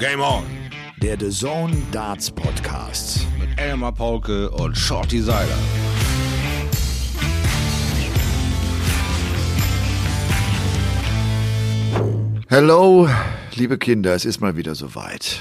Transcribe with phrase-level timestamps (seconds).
[0.00, 0.44] Game On.
[1.02, 3.26] Der The Zone Darts Podcast.
[3.38, 5.58] Mit Elmar Paulke und Shorty Seiler.
[12.48, 13.10] Hello,
[13.52, 15.40] liebe Kinder, es ist mal wieder soweit.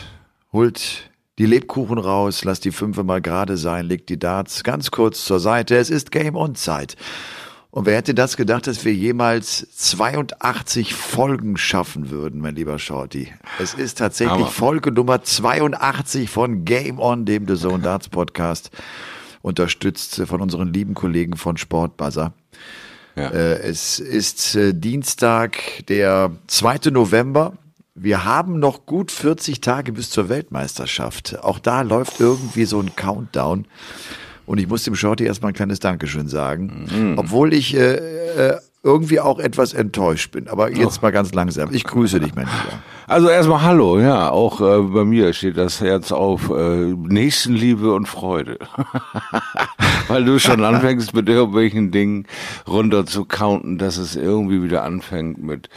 [0.51, 5.23] Holt die Lebkuchen raus, lasst die Fünfe mal gerade sein, legt die Darts ganz kurz
[5.23, 5.77] zur Seite.
[5.77, 6.97] Es ist Game On Zeit.
[7.71, 13.31] Und wer hätte das gedacht, dass wir jemals 82 Folgen schaffen würden, mein lieber Shorty?
[13.59, 18.71] Es ist tatsächlich Aber- Folge Nummer 82 von Game On, dem The Zone Darts Podcast,
[19.43, 22.33] unterstützt von unseren lieben Kollegen von Sportbuzzer.
[23.15, 23.29] Ja.
[23.29, 26.89] Äh, es ist äh, Dienstag, der 2.
[26.89, 27.53] November.
[27.93, 31.37] Wir haben noch gut 40 Tage bis zur Weltmeisterschaft.
[31.43, 33.65] Auch da läuft irgendwie so ein Countdown.
[34.49, 37.13] Und ich muss dem Shorty erstmal ein kleines Dankeschön sagen.
[37.17, 40.47] Obwohl ich äh, äh, irgendwie auch etwas enttäuscht bin.
[40.47, 41.69] Aber jetzt mal ganz langsam.
[41.71, 42.79] Ich grüße dich, mein Lieber.
[43.05, 48.07] Also erstmal Hallo, ja, auch äh, bei mir steht das Herz auf äh, Nächstenliebe und
[48.07, 48.57] Freude.
[50.07, 52.25] Weil du schon anfängst mit irgendwelchen Dingen
[52.67, 55.69] runter zu counten, dass es irgendwie wieder anfängt mit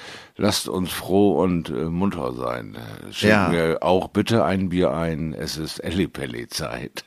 [0.42, 2.76] lasst uns froh und äh, munter sein.
[3.12, 3.48] Schenkt Ja.
[3.48, 7.04] mir auch bitte ein Bier ein, es ist Ellipelli-Zeit.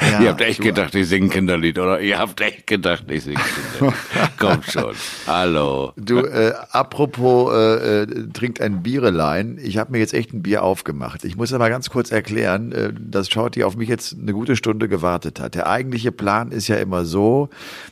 [0.00, 2.00] Ja, Ihr habt echt gedacht, ich singe Kinderlied, oder?
[2.00, 3.36] Ihr habt echt gedacht, ich singe
[3.78, 3.98] Kinderlied.
[4.38, 4.94] Kommt schon.
[5.26, 5.92] Hallo.
[5.96, 9.58] Du, äh, apropos äh, äh, trinkt ein Bierelein.
[9.62, 11.24] Ich habe mir jetzt echt ein Bier aufgemacht.
[11.24, 14.88] Ich muss aber ganz kurz erklären, äh, dass Shorty auf mich jetzt eine gute Stunde
[14.88, 15.54] gewartet hat.
[15.54, 17.50] Der eigentliche Plan ist ja immer so,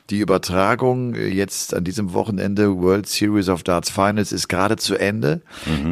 [0.08, 4.97] die Übertragung äh, jetzt an diesem Wochenende World Series of Darts Finals ist gerade zu
[4.97, 5.41] Ende.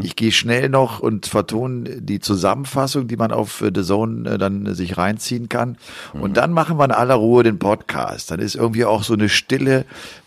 [0.02, 4.74] Ich gehe schnell noch und vertone die Zusammenfassung, die man auf The Zone äh, dann
[4.74, 5.77] sich reinziehen kann.
[6.12, 8.30] Und dann machen wir in aller Ruhe den Podcast.
[8.30, 9.84] Dann ist irgendwie auch so eine Stille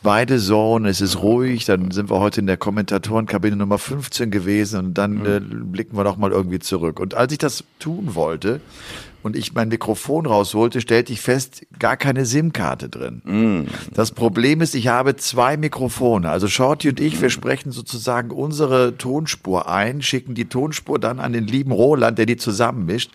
[0.07, 0.87] bei The Zone.
[0.87, 1.65] Es ist ruhig.
[1.65, 6.05] Dann sind wir heute in der Kommentatorenkabine Nummer 15 gewesen und dann äh, blicken wir
[6.05, 7.01] noch mal irgendwie zurück.
[7.01, 8.61] Und als ich das tun wollte
[9.21, 13.21] und ich mein Mikrofon rausholte, stellte ich fest, gar keine SIM-Karte drin.
[13.93, 16.29] Das Problem ist, ich habe zwei Mikrofone.
[16.29, 21.33] Also Shorty und ich, wir sprechen sozusagen unsere Tonspur ein, schicken die Tonspur dann an
[21.33, 23.11] den lieben Roland, der die zusammenmischt.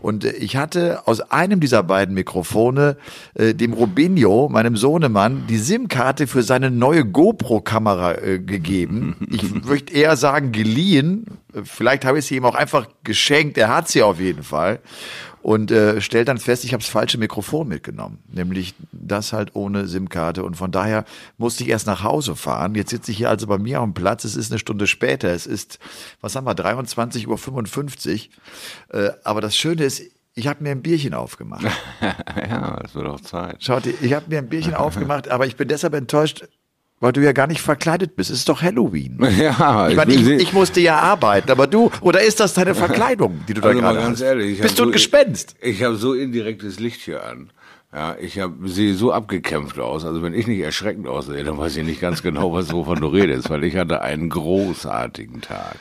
[0.00, 2.96] Und äh, ich hatte aus einem dieser beiden Mikrofone
[3.34, 9.16] äh, dem Robinho, meinem Sohnemann, die SIM-Karte für seine neue GoPro-Kamera äh, gegeben.
[9.30, 11.26] Ich möchte eher sagen geliehen.
[11.54, 13.58] Äh, Vielleicht habe ich sie ihm auch einfach geschenkt.
[13.58, 14.80] Er hat sie auf jeden Fall.
[15.46, 18.18] Und äh, stellt dann fest, ich habe das falsche Mikrofon mitgenommen.
[18.26, 20.42] Nämlich das halt ohne SIM-Karte.
[20.42, 21.04] Und von daher
[21.38, 22.74] musste ich erst nach Hause fahren.
[22.74, 24.24] Jetzt sitze ich hier also bei mir am Platz.
[24.24, 25.28] Es ist eine Stunde später.
[25.28, 25.78] Es ist,
[26.20, 28.28] was haben wir, 23.55
[28.90, 29.00] Uhr.
[29.00, 30.02] Äh, aber das Schöne ist,
[30.34, 31.64] ich habe mir ein Bierchen aufgemacht.
[32.00, 33.62] Ja, es wird auch Zeit.
[33.62, 36.48] Schaut, ich habe mir ein Bierchen aufgemacht, aber ich bin deshalb enttäuscht,
[37.00, 38.30] weil du ja gar nicht verkleidet bist.
[38.30, 39.18] Es ist doch Halloween.
[39.38, 42.74] Ja, Ich, meine, will ich, ich musste ja arbeiten, aber du, oder ist das deine
[42.86, 44.26] Verkleidung, die du da Also mal gerade ganz hast?
[44.26, 45.54] ehrlich, ich Bist du ein Gespenst?
[45.60, 47.50] Ich, ich habe so indirektes Licht hier an.
[47.94, 50.04] Ja, ich hab, sehe so abgekämpft aus.
[50.04, 53.06] Also wenn ich nicht erschreckend aussehe, dann weiß ich nicht ganz genau, was wovon du
[53.06, 55.76] redest, weil ich hatte einen großartigen Tag.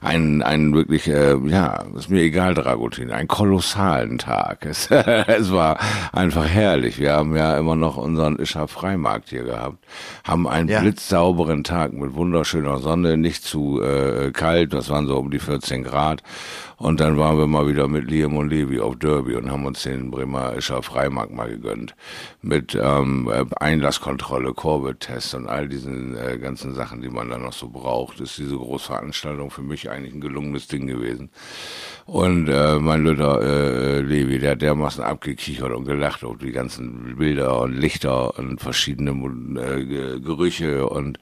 [0.00, 4.66] Einen, einen wirklich, äh, ja, ist mir egal, Dragutin, einen kolossalen Tag.
[4.66, 5.78] Es, es war
[6.12, 6.98] einfach herrlich.
[6.98, 9.78] Wir haben ja immer noch unseren Ischer Freimarkt hier gehabt,
[10.24, 10.80] haben einen Ja.
[10.80, 15.84] blitzsauberen Tag mit wunderschöner Sonne, nicht zu äh, kalt, das waren so um die 14
[15.84, 16.22] Grad.
[16.84, 19.84] Und dann waren wir mal wieder mit Liam und Levi auf Derby und haben uns
[19.84, 21.96] den Bremer Ischer Freimarkt mal gegönnt.
[22.42, 27.54] Mit ähm, äh, Einlasskontrolle, Corbett-Test und all diesen äh, ganzen Sachen, die man da noch
[27.54, 28.20] so braucht.
[28.20, 31.30] Ist diese Großveranstaltung für mich eigentlich ein gelungenes Ding gewesen.
[32.06, 37.16] Und äh, mein Lütter äh, Levi, der hat dermaßen abgekichert und gelacht auf die ganzen
[37.16, 39.12] Bilder und Lichter und verschiedene
[39.58, 41.18] äh, Ge- Gerüche und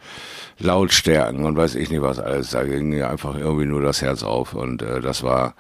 [0.59, 2.50] Lautstärken und weiß ich nicht was alles.
[2.50, 5.54] Da ging mir einfach irgendwie nur das Herz auf und äh, das war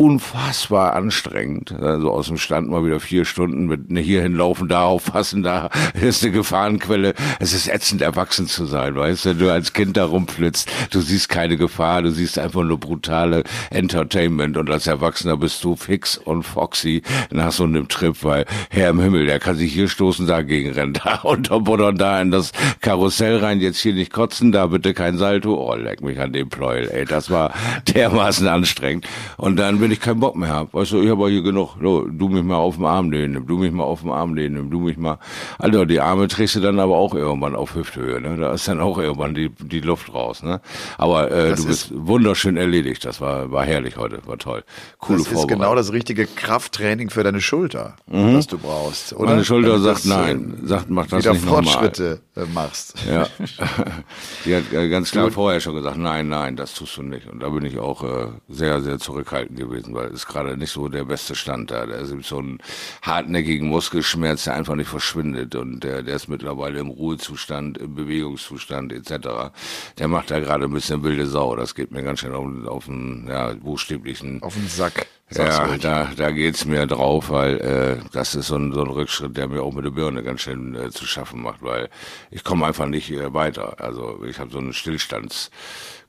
[0.00, 1.72] unfassbar anstrengend.
[1.72, 5.68] Also aus dem Stand mal wieder vier Stunden mit ne, hier hinlaufen, da aufpassen, da
[5.92, 7.12] ist eine Gefahrenquelle.
[7.38, 11.00] Es ist ätzend, erwachsen zu sein, weißt du, wenn du als Kind da rumflitzt, du
[11.02, 16.16] siehst keine Gefahr, du siehst einfach nur brutale Entertainment und als Erwachsener bist du fix
[16.16, 20.26] und foxy nach so einem Trip, weil Herr im Himmel, der kann sich hier stoßen,
[20.26, 24.94] dagegen rennen, da unterbuddern, da in das Karussell rein, jetzt hier nicht kotzen, da bitte
[24.94, 27.52] kein Salto, oh, leck mich an dem Pleuel, ey, das war
[27.94, 29.06] dermaßen anstrengend.
[29.36, 30.72] Und dann bin wenn ich keinen Bock mehr habe.
[30.72, 31.76] Weißt du, ich habe hier genug.
[31.82, 34.70] So, du mich mal auf den Arm lehnen, du mich mal auf den Arm lehnen,
[34.70, 35.18] du mich mal.
[35.58, 38.20] Alter, die Arme trägst du dann aber auch irgendwann auf Hüfthöhe.
[38.20, 38.36] Ne?
[38.36, 40.44] Da ist dann auch irgendwann die, die Luft raus.
[40.44, 40.60] Ne?
[40.96, 43.04] Aber äh, du bist wunderschön erledigt.
[43.04, 44.62] Das war, war herrlich heute, war toll.
[44.98, 48.36] Coole Das ist genau das richtige Krafttraining für deine Schulter, mhm.
[48.36, 49.12] was du brauchst.
[49.12, 49.30] Oder?
[49.30, 52.48] Meine Schulter Damit sagt nein, äh, sagt, mach das wieder nicht Fortschritte normal.
[52.48, 52.94] Äh, machst.
[53.10, 53.26] Ja,
[54.44, 57.26] die hat ganz klar vorher schon gesagt, nein, nein, das tust du nicht.
[57.26, 60.88] Und da bin ich auch äh, sehr, sehr zurückhaltend gewesen, weil es gerade nicht so
[60.88, 61.86] der beste Stand da.
[61.86, 62.58] Der ist so einen
[63.02, 68.92] hartnäckigen Muskelschmerz, der einfach nicht verschwindet und der, der ist mittlerweile im Ruhezustand, im Bewegungszustand
[68.92, 69.52] etc.
[69.98, 71.56] Der macht da gerade ein bisschen wilde Sau.
[71.56, 75.06] Das geht mir ganz schön auf, auf den ja, buchstäblichen auf den Sack.
[75.32, 75.80] Ja, ruhig.
[75.80, 79.46] da, da geht's mir drauf, weil äh, das ist so ein, so ein Rückschritt, der
[79.46, 81.88] mir auch mit der Birne ganz schön äh, zu schaffen macht, weil
[82.32, 83.80] ich komme einfach nicht äh, weiter.
[83.80, 85.50] Also ich habe so einen Stillstands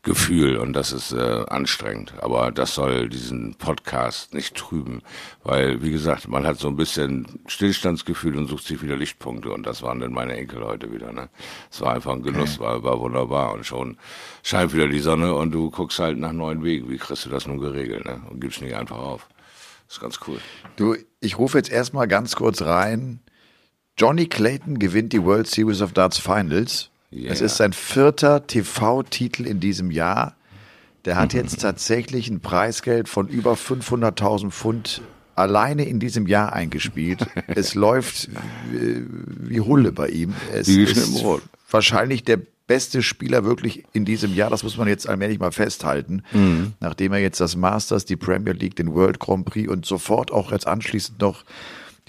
[0.03, 2.13] Gefühl und das ist äh, anstrengend.
[2.21, 5.03] Aber das soll diesen Podcast nicht trüben,
[5.43, 9.63] weil, wie gesagt, man hat so ein bisschen Stillstandsgefühl und sucht sich wieder Lichtpunkte und
[9.63, 11.11] das waren dann meine Enkel heute wieder.
[11.11, 11.29] Ne?
[11.69, 13.97] Es war einfach ein Genuss, war, war wunderbar und schon
[14.41, 16.89] scheint wieder die Sonne und du guckst halt nach neuen Wegen.
[16.89, 18.21] Wie kriegst du das nun geregelt ne?
[18.27, 19.27] und gibst nicht einfach auf.
[19.85, 20.39] Das ist ganz cool.
[20.77, 23.19] Du, ich rufe jetzt erstmal ganz kurz rein.
[23.99, 27.31] Johnny Clayton gewinnt die World Series of Darts Finals Yeah.
[27.31, 30.35] Es ist sein vierter TV-Titel in diesem Jahr.
[31.05, 35.01] Der hat jetzt tatsächlich ein Preisgeld von über 500.000 Pfund
[35.35, 37.25] alleine in diesem Jahr eingespielt.
[37.47, 38.29] es läuft
[38.71, 39.03] wie,
[39.49, 40.35] wie Hulle bei ihm.
[40.53, 41.25] Es wie ist
[41.69, 44.49] wahrscheinlich der beste Spieler wirklich in diesem Jahr.
[44.49, 46.23] Das muss man jetzt allmählich mal festhalten.
[46.31, 46.73] Mhm.
[46.79, 50.51] Nachdem er jetzt das Masters, die Premier League, den World Grand Prix und sofort auch
[50.51, 51.43] jetzt anschließend noch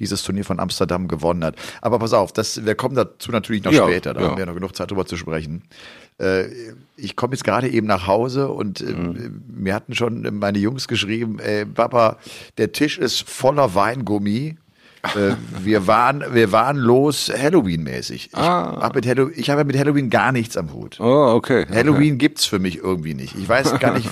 [0.03, 1.57] dieses Turnier von Amsterdam gewonnen hat.
[1.81, 4.29] Aber pass auf, das, wir kommen dazu natürlich noch ja, später, da ja.
[4.29, 5.63] haben wir noch genug Zeit drüber zu sprechen.
[6.19, 6.47] Äh,
[6.97, 9.43] ich komme jetzt gerade eben nach Hause und äh, mhm.
[9.49, 12.19] mir hatten schon meine Jungs geschrieben, ey, Papa,
[12.59, 14.57] der Tisch ist voller Weingummi
[15.03, 18.31] äh, wir waren, wir waren los Halloween-mäßig.
[18.33, 18.81] Ich ah.
[18.81, 19.01] habe
[19.35, 21.01] ich hab mit Halloween gar nichts am Hut.
[21.01, 21.67] Oh, okay.
[21.69, 22.19] Halloween okay.
[22.19, 23.35] gibt's für mich irgendwie nicht.
[23.37, 24.09] Ich weiß gar nicht,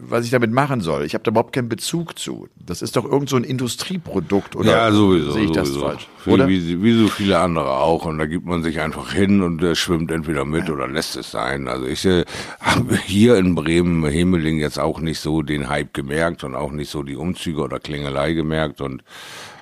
[0.00, 1.04] was ich damit machen soll.
[1.04, 2.48] Ich habe da überhaupt keinen Bezug zu.
[2.54, 4.70] Das ist doch irgend so ein Industrieprodukt, oder?
[4.70, 5.32] Ja, sowieso.
[5.32, 5.86] Sehe ich das sowieso.
[5.86, 6.08] falsch?
[6.26, 6.46] Oder?
[6.46, 8.04] Wie, wie, so viele andere auch.
[8.04, 11.30] Und da gibt man sich einfach hin und der schwimmt entweder mit oder lässt es
[11.30, 11.66] sein.
[11.66, 12.24] Also ich äh,
[12.60, 16.90] habe hier in Bremen, Himmeling, jetzt auch nicht so den Hype gemerkt und auch nicht
[16.90, 19.02] so die Umzüge oder Klingelei gemerkt und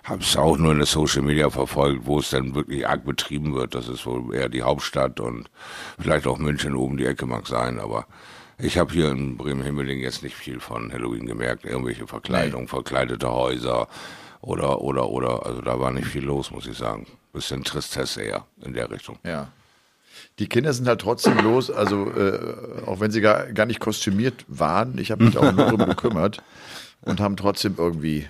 [0.07, 3.55] habe es auch nur in der Social Media verfolgt, wo es dann wirklich arg betrieben
[3.55, 3.75] wird.
[3.75, 5.51] Das ist wohl eher die Hauptstadt und
[5.99, 8.07] vielleicht auch München oben die Ecke mag sein, aber
[8.59, 11.65] ich habe hier in Bremen-Himmeling jetzt nicht viel von Halloween gemerkt.
[11.65, 13.89] Irgendwelche Verkleidung, verkleidete Häuser
[14.41, 15.45] oder, oder, oder.
[15.45, 17.07] Also da war nicht viel los, muss ich sagen.
[17.33, 19.19] Bisschen Tristesse eher in der Richtung.
[19.25, 19.49] Ja.
[20.39, 24.45] Die Kinder sind halt trotzdem los, also äh, auch wenn sie gar, gar nicht kostümiert
[24.49, 24.97] waren.
[24.99, 26.43] Ich habe mich auch nur darum gekümmert
[27.03, 28.27] und haben trotzdem irgendwie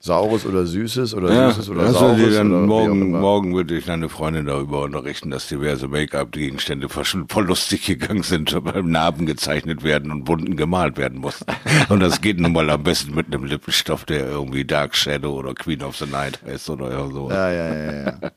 [0.00, 2.34] Saures oder Süßes oder ja, Süßes oder also Saures.
[2.36, 7.86] Dann oder morgen, morgen würde ich deine Freundin darüber unterrichten, dass diverse Make-up-Gegenstände voll lustig
[7.86, 11.46] gegangen sind, beim Narben gezeichnet werden und bunten gemalt werden mussten.
[11.88, 15.54] und das geht nun mal am besten mit einem Lippenstoff, der irgendwie Dark Shadow oder
[15.54, 17.28] Queen of the Night heißt oder so.
[17.30, 18.30] Ja, ja, ja, ja.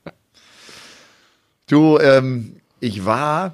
[1.68, 3.54] du, ähm, ich war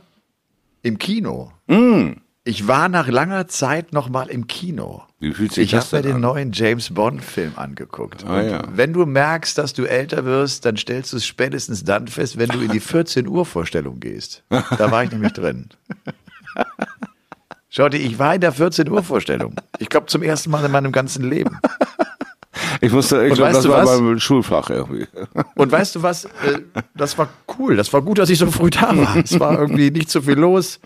[0.81, 1.51] im Kino.
[1.67, 2.13] Mm.
[2.45, 5.03] Ich war nach langer Zeit noch mal im Kino.
[5.19, 8.23] Wie fühlt sich ich das Ich habe mir den neuen James Bond Film angeguckt.
[8.25, 8.63] Ah, ja.
[8.71, 12.49] Wenn du merkst, dass du älter wirst, dann stellst du es spätestens dann fest, wenn
[12.49, 14.43] du in die 14 Uhr Vorstellung gehst.
[14.49, 15.69] Da war ich nämlich drin.
[17.69, 19.55] Schau dir, ich war in der 14 Uhr Vorstellung.
[19.79, 21.59] Ich glaube zum ersten Mal in meinem ganzen Leben.
[22.81, 23.97] Ich musste, ich glaube, das war was?
[23.97, 25.07] beim Schulfach irgendwie.
[25.55, 26.25] Und weißt du was?
[26.25, 26.61] Äh,
[26.95, 27.75] das war cool.
[27.75, 29.17] Das war gut, dass ich so früh da war.
[29.17, 30.79] Es war irgendwie nicht so viel los.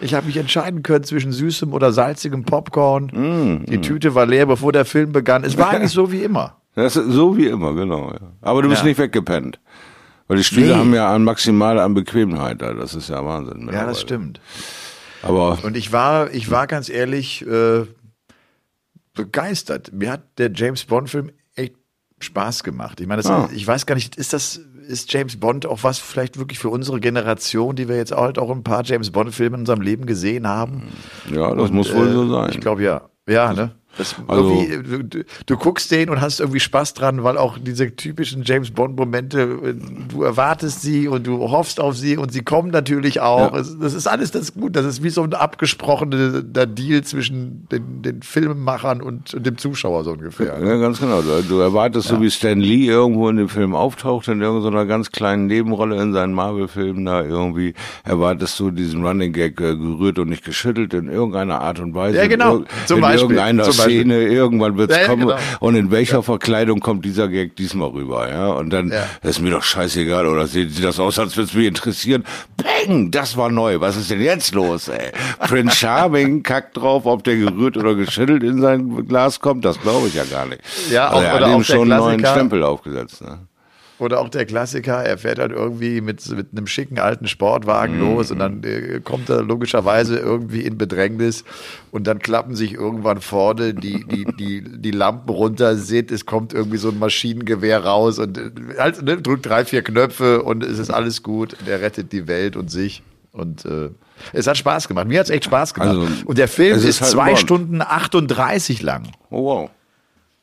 [0.00, 3.06] Ich habe mich entscheiden können zwischen süßem oder salzigem Popcorn.
[3.06, 3.82] Mm, Die mm.
[3.82, 5.44] Tüte war leer, bevor der Film begann.
[5.44, 6.56] Es war eigentlich so wie immer.
[6.74, 8.14] Das ist so wie immer, genau.
[8.40, 8.88] Aber du bist ja.
[8.88, 9.58] nicht weggepennt.
[10.28, 10.74] Weil die Stühle nee.
[10.74, 12.72] haben ja an maximale an Bequemheit da.
[12.72, 13.68] Das ist ja Wahnsinn.
[13.72, 14.40] Ja, das stimmt.
[15.22, 17.84] Aber und ich war, ich war ganz ehrlich, äh,
[19.14, 19.92] begeistert.
[19.92, 21.74] Mir hat der James Bond-Film echt
[22.20, 23.00] Spaß gemacht.
[23.00, 23.48] Ich meine, das, ah.
[23.54, 27.00] ich weiß gar nicht, ist das, ist James Bond auch was vielleicht wirklich für unsere
[27.00, 30.88] Generation, die wir jetzt halt auch ein paar James Bond-Filme in unserem Leben gesehen haben?
[31.32, 32.50] Ja, das Und, muss wohl so äh, sein.
[32.50, 33.08] Ich glaube ja.
[33.28, 33.72] Ja, ne?
[34.28, 38.44] Also, du, du, du, guckst den und hast irgendwie Spaß dran, weil auch diese typischen
[38.44, 39.74] James Bond Momente,
[40.08, 43.52] du erwartest sie und du hoffst auf sie und sie kommen natürlich auch.
[43.52, 43.62] Ja.
[43.80, 44.76] Das ist alles das gut.
[44.76, 50.04] Das ist wie so ein abgesprochener Deal zwischen den, den Filmemachern und, und, dem Zuschauer
[50.04, 50.58] so ungefähr.
[50.60, 51.20] Ja, ganz genau.
[51.22, 52.16] Du erwartest ja.
[52.16, 56.12] so wie Stan Lee irgendwo in dem Film auftaucht in irgendeiner ganz kleinen Nebenrolle in
[56.12, 61.08] seinen Marvel-Filmen da irgendwie erwartest du diesen Running Gag äh, gerührt und nicht geschüttelt in
[61.08, 62.18] irgendeiner Art und Weise.
[62.18, 62.58] Ja, genau.
[62.58, 63.22] In, Zum in Beispiel.
[63.22, 65.26] irgendeiner Zum Szene, irgendwann wird's Ja, ja, kommen.
[65.28, 65.38] genau.
[65.60, 68.48] Und in welcher Verkleidung kommt dieser Gag diesmal rüber, ja?
[68.48, 69.06] Und dann, Ja.
[69.22, 72.24] ist mir doch scheißegal, oder sieht, sieht das aus, als würde es mich interessieren.
[72.56, 73.80] Bang, das war neu.
[73.80, 75.10] Was ist denn jetzt los, ey?
[75.46, 80.08] Prince Charming kackt drauf, ob der gerührt oder geschüttelt in sein Glas kommt, das glaube
[80.08, 80.60] ich ja gar nicht.
[80.90, 82.26] Ja, also auch- er oder hat ihm auch schon einen neuen.
[82.26, 83.38] Stempel aufgesetzt, ne?
[84.00, 88.00] Oder auch der Klassiker, er fährt dann irgendwie mit, mit einem schicken alten Sportwagen Mhm.
[88.00, 91.44] los und dann äh, kommt er logischerweise irgendwie in Bedrängnis
[91.90, 96.52] und dann klappen sich irgendwann vorne die, die, die, die Lampen runter, seht, es kommt
[96.52, 100.78] irgendwie so ein Maschinengewehr raus und äh, halt, ne, drückt drei, vier Knöpfe und es
[100.78, 101.56] ist alles gut.
[101.66, 103.02] Der rettet die Welt und sich.
[103.32, 103.90] Und äh,
[104.32, 105.06] es hat Spaß gemacht.
[105.06, 105.90] Mir hat es echt Spaß gemacht.
[105.90, 107.36] Also, und der Film ist, ist halt zwei.
[107.36, 109.04] Stunden 38 lang.
[109.30, 109.70] Oh, wow.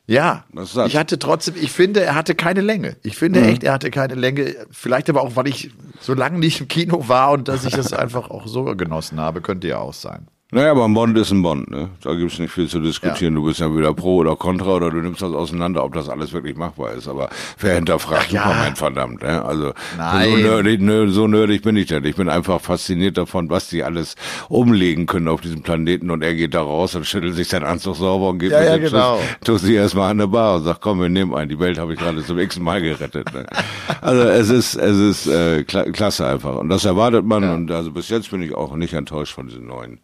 [0.08, 0.44] Ja,
[0.86, 2.96] ich hatte trotzdem, ich finde, er hatte keine Länge.
[3.02, 4.56] Ich finde echt, er hatte keine Länge.
[4.70, 7.92] Vielleicht aber auch, weil ich so lange nicht im Kino war und dass ich das
[7.92, 10.26] einfach auch so genossen habe, könnte ja auch sein.
[10.50, 11.90] Naja, aber ein Bond ist ein Bond, ne?
[12.00, 13.34] Da gibt's nicht viel zu diskutieren.
[13.34, 16.32] Du bist ja wieder pro oder contra oder du nimmst das auseinander, ob das alles
[16.32, 17.06] wirklich machbar ist.
[17.06, 17.28] Aber
[17.58, 18.44] wer hinterfragt ja.
[18.44, 19.44] Superman, verdammt, ne?
[19.44, 20.30] Also Nein.
[20.30, 22.02] so nerdig, nö, so nerdig bin ich denn.
[22.06, 24.14] Ich bin einfach fasziniert davon, was die alles
[24.48, 27.96] umlegen können auf diesem Planeten und er geht da raus und schüttelt sich seinen Anzug
[27.96, 29.20] sauber und geht Ja, mit ja, dem genau.
[29.44, 31.50] Tussi erstmal an der Bar und sagt, komm, wir nehmen einen.
[31.50, 33.34] Die Welt habe ich gerade zum x Mal gerettet.
[33.34, 33.44] Ne?
[34.00, 36.56] Also es ist, es ist äh, kla klasse einfach.
[36.56, 37.44] Und das erwartet man.
[37.44, 40.00] Und also bis jetzt bin ich auch nicht enttäuscht von diesem neuen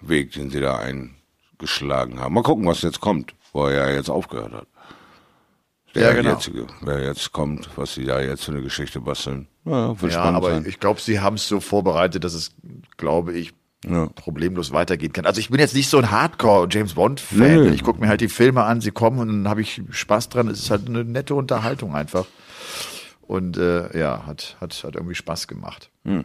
[0.00, 2.34] Weg, den sie da eingeschlagen haben.
[2.34, 4.66] Mal gucken, was jetzt kommt, wo er ja jetzt aufgehört hat.
[5.94, 6.30] Der Ja, genau.
[6.30, 9.46] jetzige, wer jetzt kommt, was sie da jetzt für eine Geschichte basteln.
[9.64, 10.64] Ja, Ja, aber sein.
[10.66, 12.52] ich glaube, sie haben es so vorbereitet, dass es,
[12.96, 13.52] glaube ich,
[13.86, 14.06] Ja.
[14.14, 15.26] problemlos weitergehen kann.
[15.26, 17.64] Also ich bin jetzt nicht so ein Hardcore-James Bond-Fan.
[17.64, 17.68] Nee.
[17.74, 20.48] Ich gucke mir halt die Filme an, sie kommen und dann habe ich Spaß dran.
[20.48, 22.24] Es ist halt eine nette Unterhaltung einfach.
[23.22, 25.90] Und äh, ja, hat, hat, hat irgendwie Spaß gemacht.
[26.04, 26.24] Hm.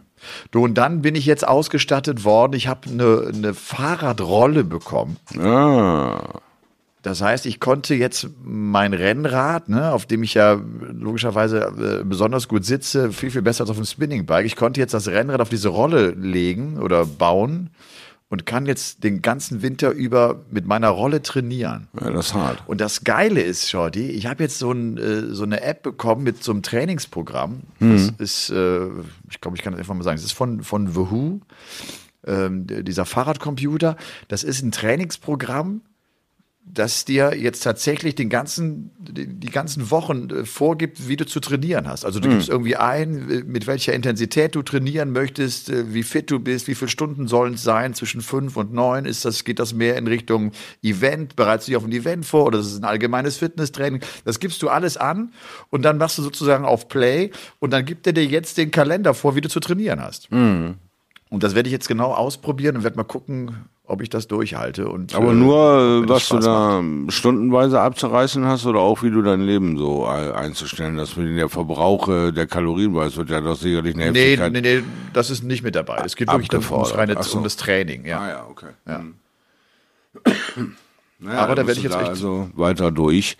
[0.50, 2.52] Du, und dann bin ich jetzt ausgestattet worden.
[2.54, 5.16] Ich habe eine, eine Fahrradrolle bekommen.
[5.38, 6.40] Ah,
[7.02, 10.60] Das heißt, ich konnte jetzt mein Rennrad, ne, auf dem ich ja
[10.92, 14.44] logischerweise äh, besonders gut sitze, viel, viel besser als auf dem Spinningbike.
[14.44, 17.70] Ich konnte jetzt das Rennrad auf diese Rolle legen oder bauen
[18.30, 21.88] und kann jetzt den ganzen Winter über mit meiner Rolle trainieren.
[22.00, 22.62] ja, das ist hart.
[22.66, 26.22] Und das Geile ist, Shorty, ich habe jetzt so, ein, äh, so eine App bekommen
[26.22, 27.60] mit so einem Trainingsprogramm.
[27.80, 28.86] Das ist, äh,
[29.28, 31.40] ich glaube, ich kann das einfach mal sagen, das ist von, von Wahoo,
[32.26, 33.96] ähm, der- dieser Fahrradcomputer.
[34.28, 35.80] Das ist ein Trainingsprogramm,
[36.62, 41.88] das dir jetzt tatsächlich den ganzen, die, ganzen Wochen äh, vorgibt, wie du zu trainieren
[41.88, 42.04] hast.
[42.04, 46.30] Also du gibst irgendwie ein, äh, mit welcher Intensität du trainieren möchtest, äh, wie fit
[46.30, 49.04] du bist, wie viele Stunden sollen es sein, zwischen fünf und neun.
[49.04, 50.52] Ist das, geht das mehr in Richtung
[50.82, 51.34] Event?
[51.34, 54.00] Bereitest du dich auf ein Event vor oder ist es ein allgemeines Fitnesstraining?
[54.24, 55.32] Das gibst du alles an
[55.70, 59.14] und dann machst du sozusagen auf Play und dann gibt er dir jetzt den Kalender
[59.14, 60.30] vor, wie du zu trainieren hast.
[61.30, 63.54] Und das werde ich jetzt genau ausprobieren und werde mal gucken,
[63.90, 64.88] ob ich das durchhalte.
[64.88, 67.12] Und, Aber äh, nur, was du da macht.
[67.12, 71.48] stundenweise abzureißen hast oder auch wie du dein Leben so ein- einzustellen, dass mit der
[71.48, 74.52] Verbrauch der Kalorien, weil es wird ja doch sicherlich eine Nee, Heftigkeit.
[74.52, 74.82] nee, nee,
[75.12, 76.02] das ist nicht mit dabei.
[76.04, 77.38] Es geht wirklich ums reine so.
[77.38, 78.18] um das Training, ja.
[78.20, 78.68] Ah ja, okay.
[78.86, 78.98] Ja.
[79.00, 79.14] Hm.
[81.22, 83.36] Naja, Aber da werde ich jetzt da echt- also weiter durch,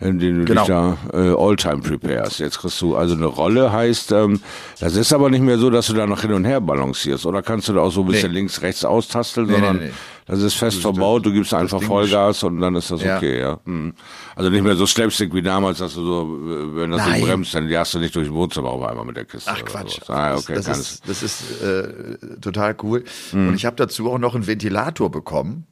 [0.00, 0.62] indem du Genau.
[0.62, 2.40] dich da äh, Alltime preparest.
[2.40, 4.40] Jetzt kriegst du also eine Rolle, heißt, ähm,
[4.80, 7.24] das ist aber nicht mehr so, dass du da noch hin und her balancierst.
[7.26, 8.38] Oder kannst du da auch so ein bisschen Nee.
[8.38, 9.90] links, rechts austasteln, Nee, sondern nee,
[10.26, 13.16] das ist fest verbaut, du gibst einfach Ding Vollgas und dann ist das Ja.
[13.18, 13.58] okay, ja.
[13.66, 13.92] Hm.
[14.34, 16.38] Also nicht mehr so Slapstick wie damals, dass du so,
[16.76, 17.22] wenn das Ding Nein.
[17.22, 19.50] bremst, dann jagst du nicht durch den Wohnzimmer auf einmal mit der Kiste.
[19.54, 19.98] Ach Quatsch.
[20.08, 23.04] Ah, okay, das, das ist, das ist äh, total cool.
[23.30, 23.48] Hm.
[23.48, 25.66] Und ich habe dazu auch noch einen Ventilator bekommen.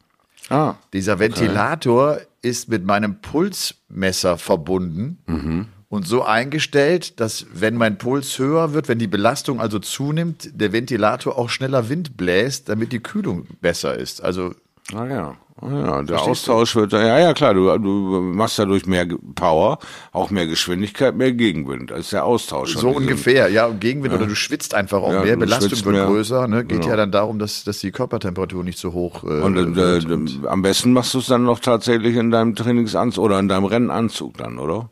[0.50, 5.66] Ah, Dieser Ventilator ist mit meinem Pulsmesser verbunden Mhm.
[5.88, 10.72] und so eingestellt, dass wenn mein Puls höher wird, wenn die Belastung also zunimmt, der
[10.72, 14.22] Ventilator auch schneller Wind bläst, damit die Kühlung besser ist.
[14.22, 14.54] Also
[14.92, 15.36] Ah ja,
[15.70, 17.88] ja der Verstehst Austausch wird, ja, ja klar, du, du
[18.20, 19.78] machst dadurch mehr Power,
[20.12, 21.90] auch mehr Geschwindigkeit, mehr Gegenwind.
[21.90, 22.76] Ist der Austausch.
[22.76, 25.94] so ungefähr, ja, und Gegenwind oder du schwitzt einfach auch Ja, mehr, du Belastung wird
[25.96, 26.06] mehr.
[26.06, 26.64] größer, ne?
[26.64, 26.88] geht Genau.
[26.88, 30.30] ja dann darum, dass, dass die Körpertemperatur nicht so hoch äh, Und äh, wird.
[30.44, 33.64] äh, am besten machst du es dann noch tatsächlich in deinem Trainingsanzug oder in deinem
[33.66, 34.90] Rennanzug dann, oder?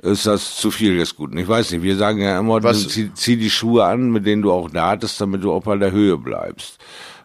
[0.00, 1.32] Ist das zu viel jetzt gut?
[1.36, 4.42] Ich weiß nicht, wir sagen ja immer, du zieh, zieh die Schuhe an, mit denen
[4.42, 6.78] du auch dartest, damit du auch bei der Höhe bleibst.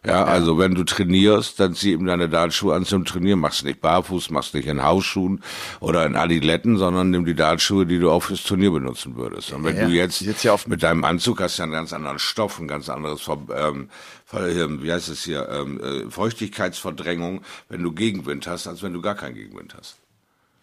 [0.06, 3.40] Ja, also wenn du trainierst, dann zieh eben deine Dartschuhe an zum Trainieren.
[3.40, 5.42] Machst nicht barfuß, machst nicht in Hausschuhen
[5.80, 9.52] oder in Adiletten, sondern nimm die Dartschuhe, die du auch fürs Turnier benutzen würdest.
[9.54, 12.20] Und wenn Ja, du jetzt, jetzt ja mit deinem Anzug hast ja einen ganz anderen
[12.20, 13.90] Stoff, ein ganz anderes, ähm,
[14.34, 19.02] ähm, wie heißt es hier, ähm, äh, Feuchtigkeitsverdrängung, wenn du Gegenwind hast, als wenn du
[19.02, 19.98] gar keinen Gegenwind hast.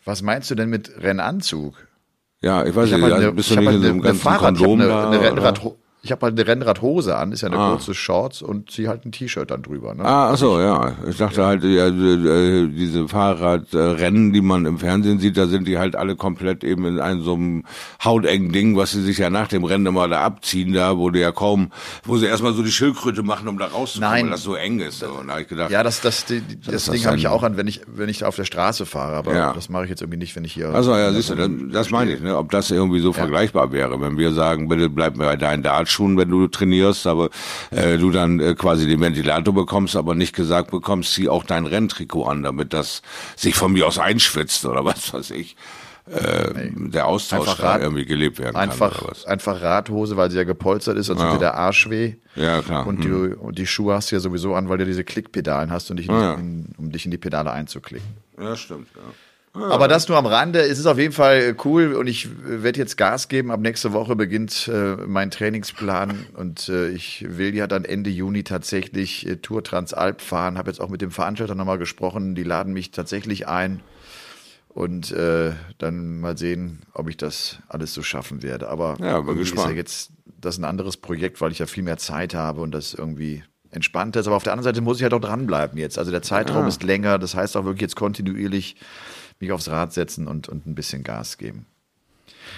[0.05, 1.75] Was meinst du denn mit Rennanzug?
[2.43, 4.03] Ja, ich weiß Ich nicht, eine, bist du nicht halt in so eine, einem eine
[4.03, 5.07] ganzen Fahrrad, ich Kondom eine, da?
[5.07, 5.21] eine?
[5.21, 5.61] Rennrad,
[6.05, 7.71] ich habe halt eine Rennradhose an, ist ja eine ah.
[7.71, 9.95] kurze Shorts und ziehe halt ein T-Shirt dann drüber.
[9.95, 10.05] Ne?
[10.05, 10.93] Ah, ach so, ja.
[11.09, 11.47] Ich dachte ja.
[11.47, 16.15] halt, ja, äh, diese Fahrradrennen, die man im Fernsehen sieht, da sind die halt alle
[16.15, 17.65] komplett eben in einem so einem
[18.05, 21.21] hautengen Ding, was sie sich ja nach dem Rennen immer da abziehen, da, wo die
[21.21, 21.71] ja kaum,
[22.05, 24.25] wo sie erstmal so die Schildkröte machen, um da rauszukommen, Nein.
[24.27, 24.99] weil das so eng ist.
[24.99, 25.07] So.
[25.07, 27.43] Und da hab ich gedacht, ja, das, das, die, das, das Ding habe ich auch
[27.43, 29.55] an, wenn ich, wenn ich da auf der Straße fahre, aber ja.
[29.55, 30.69] das mache ich jetzt irgendwie nicht, wenn ich hier.
[30.69, 32.37] Also ja, siehst du, das, das meine ich, ne?
[32.37, 33.15] ob das irgendwie so ja.
[33.15, 35.63] vergleichbar wäre, wenn wir sagen, bitte bleib bei deinen
[35.95, 37.31] Dartschuhen, wenn du trainierst aber
[37.71, 41.67] äh, du dann äh, quasi den Ventilator bekommst, aber nicht gesagt bekommst, zieh auch dein
[41.67, 43.03] Renntrikot an, damit das
[43.37, 45.57] sich von mir aus einschwitzt oder was weiß ich.
[46.07, 49.33] Äh, der Austausch Rad, irgendwie gelebt werden einfach, kann.
[49.33, 51.31] Einfach Radhose, weil sie ja gepolstert ist, sonst ja.
[51.33, 52.17] tut der Arsch weh.
[52.37, 52.87] Ja, klar.
[52.87, 53.31] Und, hm.
[53.31, 55.97] die, und die Schuhe hast du ja sowieso an, weil du diese Klickpedalen hast, und
[55.97, 56.35] dich ja.
[56.35, 58.07] in, um dich in die Pedale einzuklicken.
[58.39, 59.01] Ja, stimmt, ja.
[59.55, 60.61] Aber das nur am Rande.
[60.61, 63.53] Es ist auf jeden Fall cool und ich werde jetzt Gas geben.
[63.53, 68.43] Ab nächste Woche beginnt äh, mein Trainingsplan und äh, ich will ja dann Ende Juni
[68.43, 70.59] tatsächlich äh, Tour Transalp fahren.
[70.59, 72.35] Habe jetzt auch mit dem Veranstalter nochmal gesprochen.
[72.35, 73.81] Die laden mich tatsächlich ein
[74.69, 78.69] und äh, dann mal sehen, ob ich das alles so schaffen werde.
[78.69, 79.69] Aber ja, bin gespannt.
[79.69, 82.73] ist ja jetzt das ein anderes Projekt, weil ich ja viel mehr Zeit habe und
[82.73, 84.27] das irgendwie entspannter ist.
[84.27, 85.97] Aber auf der anderen Seite muss ich halt auch dranbleiben jetzt.
[85.97, 86.69] Also der Zeitraum ah.
[86.69, 87.21] ist länger.
[87.21, 88.77] Das heißt auch wirklich jetzt kontinuierlich
[89.45, 91.67] mich aufs Rad setzen und, und ein bisschen Gas geben.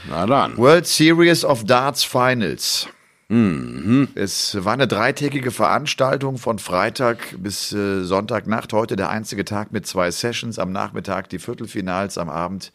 [0.09, 0.57] Na dann.
[0.57, 2.89] World Series of Darts Finals.
[3.29, 4.09] Mhm.
[4.15, 8.73] Es war eine dreitägige Veranstaltung von Freitag bis äh, Sonntagnacht.
[8.73, 10.61] Heute der einzige Tag mit zwei Sessions.
[10.61, 12.73] Am Nachmittag die Viertelfinals, am Abend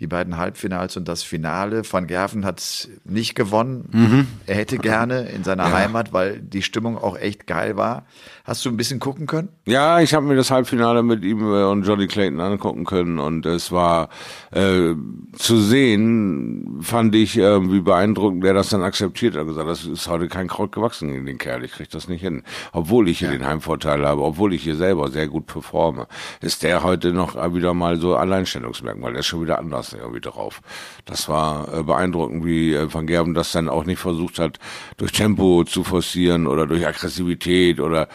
[0.00, 1.82] die beiden Halbfinals und das Finale.
[1.88, 3.88] Van Gerven hat nicht gewonnen.
[3.92, 4.26] Mhm.
[4.46, 5.72] Er hätte gerne in seiner ja.
[5.72, 8.06] Heimat, weil die Stimmung auch echt geil war.
[8.44, 9.50] Hast du ein bisschen gucken können?
[9.66, 13.46] Ja, ich habe mir das Halbfinale mit ihm äh, und Johnny Clayton angucken können und
[13.46, 14.08] es war
[14.50, 14.94] äh,
[15.34, 19.46] zu sehen, fand ich, äh, wie beeindruckend der das dann akzeptiert hat.
[19.46, 22.42] gesagt, das ist heute kein Kraut gewachsen in den Kerl, ich krieg das nicht hin.
[22.72, 23.38] Obwohl ich hier ja.
[23.38, 26.08] den Heimvorteil habe, obwohl ich hier selber sehr gut performe,
[26.40, 29.12] ist der heute noch wieder mal so Alleinstellungsmerkmal.
[29.12, 30.62] Der ist schon wieder anders irgendwie drauf.
[31.04, 34.58] Das war äh, beeindruckend, wie äh, Van Gerben das dann auch nicht versucht hat,
[34.96, 38.08] durch Tempo zu forcieren oder durch Aggressivität oder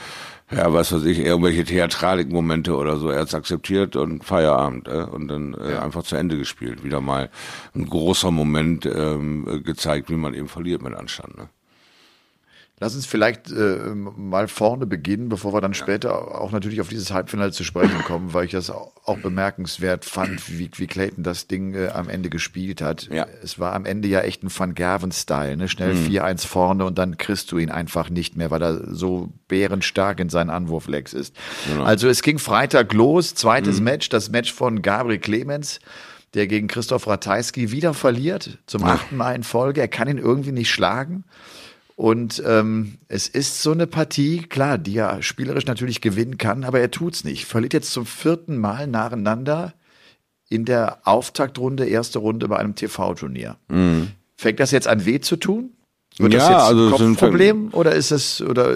[0.49, 3.09] ja, was weiß ich, irgendwelche Theatralikmomente oder so.
[3.09, 5.81] Er hat's akzeptiert und Feierabend äh, und dann äh, ja.
[5.81, 6.83] einfach zu Ende gespielt.
[6.83, 7.29] Wieder mal
[7.75, 11.37] ein großer Moment ähm, gezeigt, wie man eben verliert mit Anstand.
[11.37, 11.49] Ne?
[12.79, 15.77] Lass uns vielleicht äh, mal vorne beginnen, bevor wir dann ja.
[15.77, 20.47] später auch natürlich auf dieses Halbfinale zu sprechen kommen, weil ich das auch bemerkenswert fand,
[20.59, 23.09] wie, wie Clayton das Ding äh, am Ende gespielt hat.
[23.11, 23.25] Ja.
[23.41, 25.67] Es war am Ende ja echt ein Van Gerven-Style, ne?
[25.69, 26.05] Schnell mhm.
[26.07, 30.29] 4-1 vorne und dann kriegst du ihn einfach nicht mehr, weil er so bärenstark in
[30.29, 31.35] seinen Anwurflegs ist.
[31.67, 31.83] Genau.
[31.83, 33.85] Also es ging Freitag los, zweites mhm.
[33.85, 35.79] Match, das Match von Gabriel Clemens
[36.33, 39.81] der gegen Christoph Ratajski wieder verliert, zum achten Mal in Folge.
[39.81, 41.23] Er kann ihn irgendwie nicht schlagen.
[41.97, 46.79] Und ähm, es ist so eine Partie, klar, die er spielerisch natürlich gewinnen kann, aber
[46.79, 47.45] er tut's nicht.
[47.45, 49.73] Verliert jetzt zum vierten Mal nacheinander
[50.47, 53.57] in der Auftaktrunde, erste Runde bei einem TV-Turnier.
[53.67, 54.09] Mhm.
[54.35, 55.71] Fängt das jetzt an weh zu tun?
[56.19, 58.75] Wird ja, das jetzt also ein Kopfproblem oder ist das oder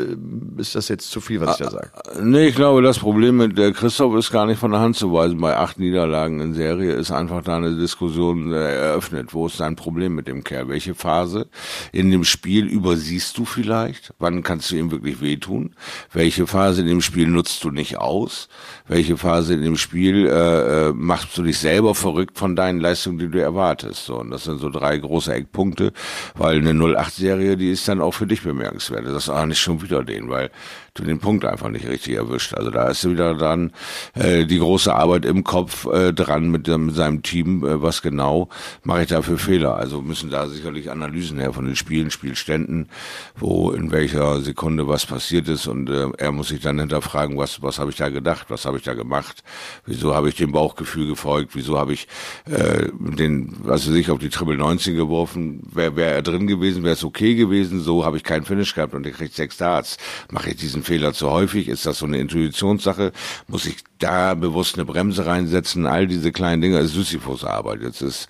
[0.58, 1.90] ist das jetzt zu viel, was ich da sage?
[2.22, 5.12] Nee, ich glaube, das Problem mit der Christoph ist gar nicht von der Hand zu
[5.12, 5.40] weisen.
[5.42, 9.34] Bei acht Niederlagen in Serie ist einfach da eine Diskussion äh, eröffnet.
[9.34, 10.68] Wo ist dein Problem mit dem Kerl?
[10.68, 11.48] Welche Phase
[11.92, 14.14] in dem Spiel übersiehst du vielleicht?
[14.20, 15.76] Wann kannst du ihm wirklich wehtun?
[16.14, 18.50] Welche Phase in dem Spiel nutzt du nicht aus?
[18.88, 23.18] Welche Phase in dem Spiel äh, äh machst du dich selber verrückt von deinen Leistungen,
[23.18, 24.06] die du erwartest?
[24.06, 25.92] So, und das sind so drei große Eckpunkte,
[26.36, 29.06] weil eine 08 Serie, die ist dann auch für dich bemerkenswert.
[29.06, 30.50] Das ist auch nicht schon wieder den, weil
[30.94, 32.54] du den Punkt einfach nicht richtig erwischt.
[32.54, 33.72] Also da ist wieder dann
[34.14, 38.02] äh, die große Arbeit im Kopf äh, dran mit, dem, mit seinem Team, äh, was
[38.02, 38.50] genau
[38.84, 39.76] mache ich da für Fehler.
[39.76, 42.90] Also müssen da sicherlich Analysen her von den Spielen, Spielständen,
[43.36, 47.62] wo in welcher Sekunde was passiert ist und äh, er muss sich dann hinterfragen, was
[47.62, 49.44] was habe ich da gedacht, was habe ich da gemacht,
[49.86, 52.08] wieso habe ich dem Bauchgefühl gefolgt, wieso habe ich
[52.46, 56.84] äh, den, was weiß ich, auf die Triple 19 geworfen, wäre wär er drin gewesen,
[56.84, 59.98] wäre es okay gewesen, so habe ich keinen Finish gehabt und er kriegt sechs Darts.
[60.32, 61.68] Mache ich diesen Fehler zu häufig?
[61.68, 63.12] Ist das so eine Intuitionssache?
[63.48, 65.86] Muss ich da bewusst eine Bremse reinsetzen?
[65.86, 67.82] All diese kleinen Dinge, ist Sisyphus-Arbeit.
[67.82, 68.28] Jetzt ist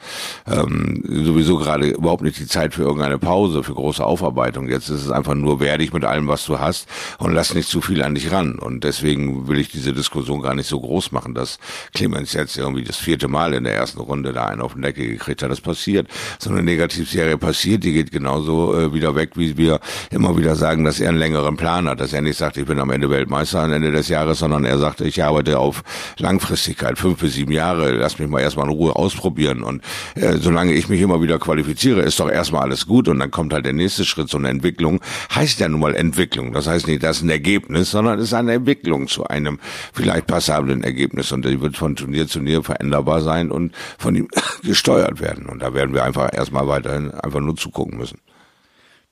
[0.48, 4.70] ähm, sowieso gerade überhaupt nicht die Zeit für irgendeine Pause, für große Aufarbeitung.
[4.70, 6.88] Jetzt ist es einfach nur werdig mit allem, was du hast
[7.20, 8.60] und lass nicht zu viel an dich ran.
[8.60, 11.60] Und deswegen will ich diese Diskussion gar nicht so groß machen, dass
[11.94, 15.08] Clemens jetzt irgendwie das vierte Mal in der ersten Runde da einen auf den Deckel
[15.08, 15.52] gekriegt hat.
[15.52, 16.08] Das passiert.
[16.40, 19.80] So eine Negativserie passiert, die geht genauso äh, wieder weg, wie wir
[20.10, 22.80] immer wieder sagen, dass er einen längeren Plan hat, dass er nicht sagte, ich bin
[22.80, 25.84] am Ende Weltmeister am Ende des Jahres, sondern er sagte, ich arbeite auf
[26.18, 29.64] Langfristigkeit, fünf bis sieben Jahre, lass mich mal erstmal in Ruhe ausprobieren.
[29.64, 29.82] Und
[30.16, 33.08] äh, solange ich mich immer wieder qualifiziere, ist doch erstmal alles gut.
[33.08, 35.00] Und dann kommt halt der nächste Schritt, so eine Entwicklung,
[35.34, 38.34] heißt ja nun mal Entwicklung, das heißt nicht, das ist ein Ergebnis, sondern es ist
[38.34, 39.60] eine Entwicklung zu einem
[39.94, 41.32] vielleicht passablen Ergebnis.
[41.32, 44.28] Und die wird von Turnier zu Turnier veränderbar sein und von ihm
[44.64, 45.46] gesteuert werden.
[45.46, 48.20] Und da werden wir einfach erstmal weiterhin einfach nur zugucken müssen.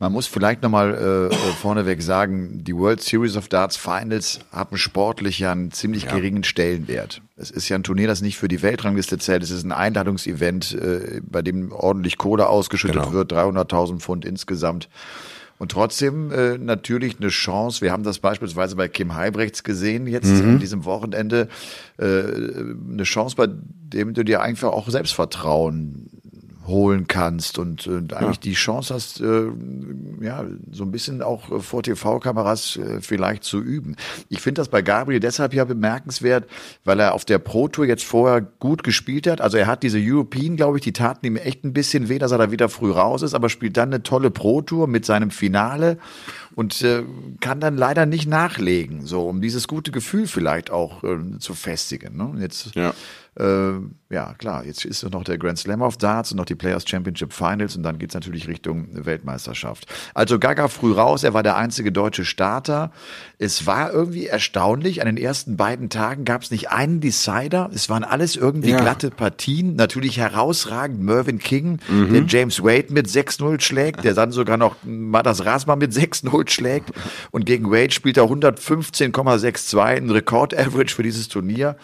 [0.01, 4.77] Man muss vielleicht nochmal äh, äh, vorneweg sagen, die World Series of Darts Finals haben
[4.77, 6.15] sportlich ja einen ziemlich ja.
[6.15, 7.21] geringen Stellenwert.
[7.35, 9.43] Es ist ja ein Turnier, das nicht für die Weltrangliste zählt.
[9.43, 13.11] Es ist ein Einladungsevent, äh, bei dem ordentlich Kohle ausgeschüttet genau.
[13.11, 14.87] wird, 300.000 Pfund insgesamt.
[15.57, 17.81] Und trotzdem äh, natürlich eine Chance.
[17.81, 20.51] Wir haben das beispielsweise bei Kim Heibrechts gesehen, jetzt mhm.
[20.51, 21.49] an diesem Wochenende.
[21.97, 26.18] Äh, eine Chance, bei dem du dir einfach auch Selbstvertrauen
[26.69, 28.41] holen kannst und, und eigentlich ja.
[28.43, 29.47] die Chance hast, äh,
[30.21, 33.95] ja, so ein bisschen auch vor TV-Kameras äh, vielleicht zu üben.
[34.29, 36.47] Ich finde das bei Gabriel deshalb ja bemerkenswert,
[36.85, 39.41] weil er auf der Pro Tour jetzt vorher gut gespielt hat.
[39.41, 42.31] Also er hat diese European, glaube ich, die taten ihm echt ein bisschen weh, dass
[42.31, 45.31] er da wieder früh raus ist, aber spielt dann eine tolle Pro Tour mit seinem
[45.31, 45.97] Finale
[46.55, 47.03] und äh,
[47.39, 52.17] kann dann leider nicht nachlegen, so um dieses gute Gefühl vielleicht auch äh, zu festigen.
[52.17, 52.41] Ne?
[52.41, 52.93] Jetzt ja.
[53.39, 53.79] Äh,
[54.11, 57.31] ja, klar, jetzt ist noch der Grand Slam of Darts und noch die Players Championship
[57.31, 59.85] Finals und dann geht's natürlich Richtung Weltmeisterschaft.
[60.13, 62.91] Also Gaga früh raus, er war der einzige deutsche Starter.
[63.37, 68.03] Es war irgendwie erstaunlich, an den ersten beiden Tagen gab's nicht einen Decider, es waren
[68.03, 68.81] alles irgendwie ja.
[68.81, 72.11] glatte Partien, natürlich herausragend Mervyn King, mhm.
[72.11, 76.91] der James Wade mit 6-0 schlägt, der dann sogar noch Matas Rasma mit 6-0 schlägt
[77.31, 81.77] und gegen Wade spielt er 115,62, ein Rekord-Average für dieses Turnier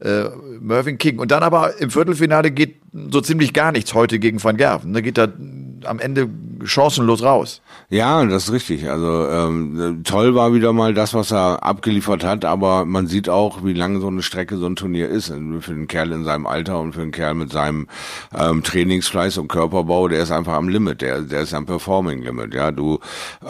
[0.00, 0.24] äh,
[0.60, 1.18] Mervyn King.
[1.18, 4.92] Und dann aber im Viertelfinale geht so ziemlich gar nichts heute gegen Van Gerven.
[4.92, 5.28] Da geht da
[5.84, 6.28] am Ende
[6.64, 7.60] chancenlos raus.
[7.88, 8.88] Ja, das ist richtig.
[8.88, 13.64] Also ähm, toll war wieder mal das, was er abgeliefert hat, aber man sieht auch,
[13.64, 15.26] wie lange so eine Strecke so ein Turnier ist.
[15.60, 17.88] Für den Kerl in seinem Alter und für den Kerl mit seinem
[18.36, 22.54] ähm, Trainingsfleiß und Körperbau, der ist einfach am Limit, der, der ist am Performing-Limit.
[22.54, 23.00] Ja, du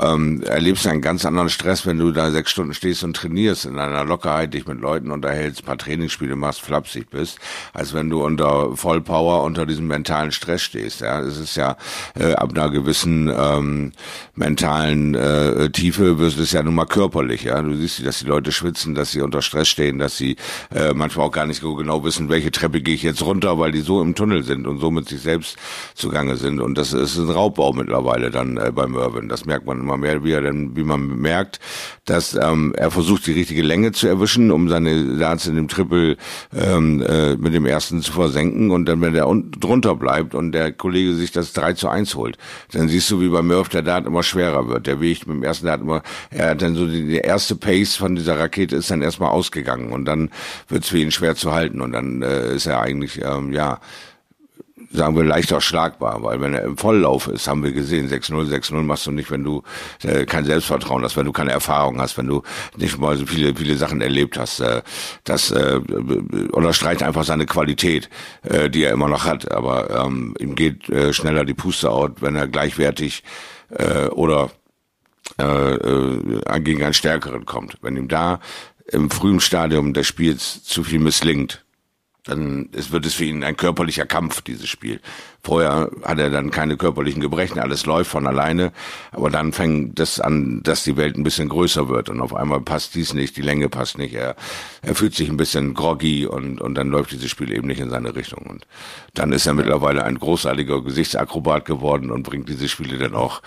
[0.01, 3.79] ähm, erlebst einen ganz anderen Stress, wenn du da sechs Stunden stehst und trainierst, in
[3.79, 7.39] einer Lockerheit dich mit Leuten unterhältst, paar Trainingsspiele machst, flapsig bist,
[7.73, 11.01] als wenn du unter Vollpower unter diesem mentalen Stress stehst.
[11.01, 11.77] Ja, es ist ja
[12.19, 13.93] äh, ab einer gewissen ähm,
[14.35, 17.45] mentalen äh, Tiefe wird es ja nun mal körperlich.
[17.45, 20.37] Ja, du siehst, dass die Leute schwitzen, dass sie unter Stress stehen, dass sie
[20.75, 23.73] äh, manchmal auch gar nicht so genau wissen, welche Treppe gehe ich jetzt runter, weil
[23.73, 25.57] die so im Tunnel sind und so mit sich selbst
[25.95, 26.61] zugange sind.
[26.61, 29.29] Und das ist ein Raubbau mittlerweile dann äh, bei Mervyn.
[29.29, 31.61] Das merkt man immer mehr, wie er denn, wie man merkt,
[32.05, 36.17] dass ähm, er versucht, die richtige Länge zu erwischen, um seine Darts in dem Triple
[36.55, 38.71] ähm, äh, mit dem ersten zu versenken.
[38.71, 39.27] Und dann, wenn der
[39.59, 42.37] drunter bleibt und der Kollege sich das 3 zu 1 holt,
[42.73, 44.87] dann siehst du, wie bei Murph der Dart immer schwerer wird.
[44.87, 47.97] Der Weg mit dem ersten Dart immer, er hat dann so die, die erste Pace
[47.97, 50.31] von dieser Rakete ist dann erstmal ausgegangen und dann
[50.69, 53.81] wird es für ihn schwer zu halten und dann äh, ist er eigentlich, ähm, ja,
[54.93, 58.83] sagen wir, leichter schlagbar, weil wenn er im Volllauf ist, haben wir gesehen, 6-0, 6-0
[58.83, 59.63] machst du nicht, wenn du
[60.03, 62.43] äh, kein Selbstvertrauen hast, wenn du keine Erfahrung hast, wenn du
[62.77, 64.61] nicht mal so viele, viele Sachen erlebt hast.
[64.61, 64.83] Äh,
[65.25, 65.81] das äh,
[66.51, 68.11] unterstreicht einfach seine Qualität,
[68.43, 69.51] äh, die er immer noch hat.
[69.53, 73.23] Aber ähm, ihm geht äh, schneller die Puste out, wenn er gleichwertig
[73.71, 74.51] äh, oder
[75.39, 77.77] äh, äh, gegen einen Stärkeren kommt.
[77.81, 78.41] Wenn ihm da
[78.91, 81.65] im frühen Stadium des Spiels zu viel misslingt,
[82.25, 85.01] dann es wird es für ihn ein körperlicher Kampf, dieses Spiel.
[85.43, 88.73] Vorher hat er dann keine körperlichen Gebrechen, alles läuft von alleine,
[89.11, 92.61] aber dann fängt das an, dass die Welt ein bisschen größer wird und auf einmal
[92.61, 94.37] passt dies nicht, die Länge passt nicht, er,
[94.83, 97.91] er fühlt sich ein bisschen groggy und, und dann läuft dieses Spiel eben nicht in
[97.91, 98.45] seine Richtung.
[98.47, 98.67] Und
[99.15, 103.41] dann ist er mittlerweile ein großartiger Gesichtsakrobat geworden und bringt diese Spiele dann auch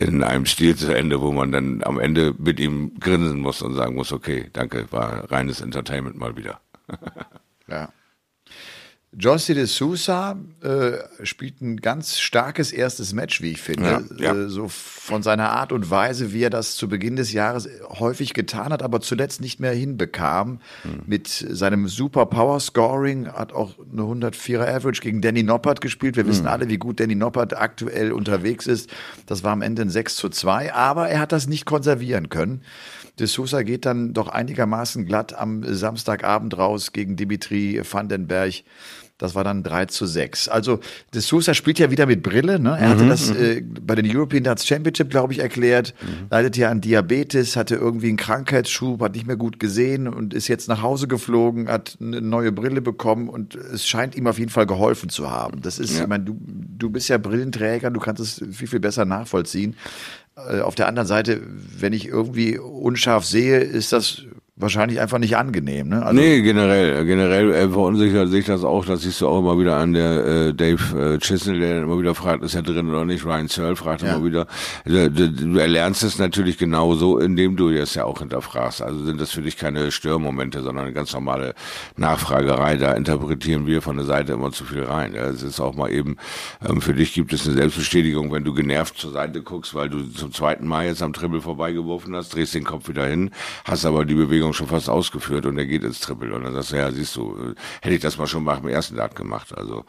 [0.00, 3.74] in einem Stil zu Ende, wo man dann am Ende mit ihm grinsen muss und
[3.74, 6.60] sagen muss, okay, danke, war reines Entertainment mal wieder.
[7.68, 7.90] ja.
[9.12, 14.04] José de Sousa äh, spielt ein ganz starkes erstes Match, wie ich finde.
[14.16, 14.34] Ja, ja.
[14.34, 18.34] Äh, so von seiner Art und Weise, wie er das zu Beginn des Jahres häufig
[18.34, 20.60] getan hat, aber zuletzt nicht mehr hinbekam.
[20.84, 21.02] Mhm.
[21.06, 26.14] Mit seinem super Power Scoring hat auch eine 104er Average gegen Danny Noppert gespielt.
[26.16, 26.28] Wir mhm.
[26.28, 28.90] wissen alle, wie gut Danny Noppert aktuell unterwegs ist.
[29.26, 32.62] Das war am Ende ein 6 zu 2, aber er hat das nicht konservieren können.
[33.18, 38.62] De Sousa geht dann doch einigermaßen glatt am Samstagabend raus gegen Dimitri Vandenberg.
[39.20, 40.48] Das war dann 3 zu 6.
[40.48, 40.80] Also,
[41.12, 42.58] De Sousa spielt ja wieder mit Brille.
[42.58, 42.70] Ne?
[42.70, 43.36] Er hatte mhm, das mhm.
[43.36, 45.94] äh, bei den European Darts Championship, glaube ich, erklärt.
[46.00, 46.28] Mhm.
[46.30, 50.48] Leidet ja an Diabetes, hatte irgendwie einen Krankheitsschub, hat nicht mehr gut gesehen und ist
[50.48, 54.50] jetzt nach Hause geflogen, hat eine neue Brille bekommen und es scheint ihm auf jeden
[54.50, 55.60] Fall geholfen zu haben.
[55.60, 56.02] Das ist, ja.
[56.02, 59.76] ich meine, du, du bist ja Brillenträger, du kannst es viel, viel besser nachvollziehen.
[60.36, 64.22] Äh, auf der anderen Seite, wenn ich irgendwie unscharf sehe, ist das
[64.60, 65.88] wahrscheinlich einfach nicht angenehm.
[65.88, 66.04] Ne?
[66.04, 67.04] Also nee, generell.
[67.04, 68.84] Generell äh, verunsichert sich das auch.
[68.84, 72.14] Das siehst du auch immer wieder an der äh, Dave äh, Chisel, der immer wieder
[72.14, 73.24] fragt, ist er drin oder nicht.
[73.24, 74.14] Ryan Searle fragt ja.
[74.14, 74.46] immer wieder.
[74.84, 78.82] Du, du, du erlernst es natürlich genauso, indem du es ja auch hinterfragst.
[78.82, 81.54] Also sind das für dich keine Störmomente, sondern eine ganz normale
[81.96, 82.76] Nachfragerei.
[82.76, 85.14] Da interpretieren wir von der Seite immer zu viel rein.
[85.14, 86.16] Es ist auch mal eben,
[86.68, 90.02] ähm, für dich gibt es eine Selbstbestätigung, wenn du genervt zur Seite guckst, weil du
[90.02, 93.30] zum zweiten Mal jetzt am Triple vorbeigeworfen hast, drehst den Kopf wieder hin,
[93.64, 96.34] hast aber die Bewegung Bewegung schon fast ausgeführt und er geht ins Triple.
[96.34, 98.68] Und dann sagst du, ja, siehst du, äh, hätte ich das mal schon nach dem
[98.68, 99.56] ersten Dart gemacht.
[99.56, 99.84] Also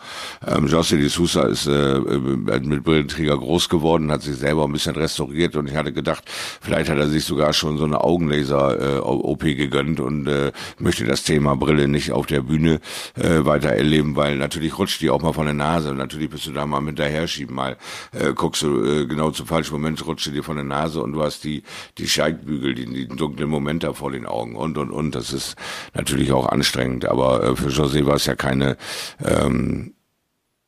[0.45, 4.71] ähm, José de Sousa ist äh, äh, mit Brillenträger groß geworden, hat sich selber ein
[4.71, 6.23] bisschen restauriert und ich hatte gedacht,
[6.61, 11.23] vielleicht hat er sich sogar schon so eine Augenlaser-OP äh, gegönnt und äh, möchte das
[11.23, 12.79] Thema Brille nicht auf der Bühne
[13.15, 16.45] äh, weiter erleben, weil natürlich rutscht die auch mal von der Nase und natürlich bist
[16.47, 17.77] du da mal hinterher schieben, mal
[18.11, 21.23] äh, guckst du äh, genau zum falschen Moment rutscht dir von der Nase und du
[21.23, 21.63] hast die
[21.97, 25.15] die Scheitbügel, die, die dunklen Momente vor den Augen und und und.
[25.15, 25.55] Das ist
[25.93, 28.77] natürlich auch anstrengend, aber äh, für José war es ja keine
[29.23, 29.93] ähm,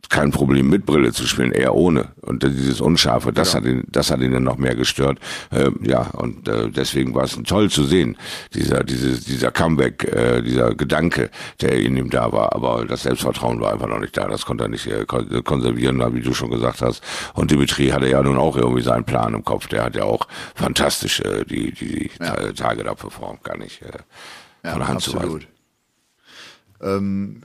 [0.09, 2.09] kein Problem mit Brille zu spielen, eher ohne.
[2.21, 3.63] Und dieses Unscharfe, das genau.
[3.63, 5.19] hat ihn, das hat ihn dann noch mehr gestört.
[5.51, 8.17] Äh, ja, und äh, deswegen war es toll zu sehen,
[8.53, 11.29] dieser, dieses, dieser Comeback, äh, dieser Gedanke,
[11.61, 12.53] der in ihm da war.
[12.53, 14.27] Aber das Selbstvertrauen war einfach noch nicht da.
[14.27, 17.03] Das konnte er nicht äh, konservieren, wie du schon gesagt hast.
[17.33, 19.67] Und Dimitri hatte ja nun auch irgendwie seinen Plan im Kopf.
[19.67, 22.51] Der hat ja auch fantastisch äh, die, die ja.
[22.53, 23.87] Tage da performt, gar nicht äh,
[24.69, 25.21] von ja, Hand absolut.
[25.21, 25.47] zu weisen.
[26.81, 27.41] Ähm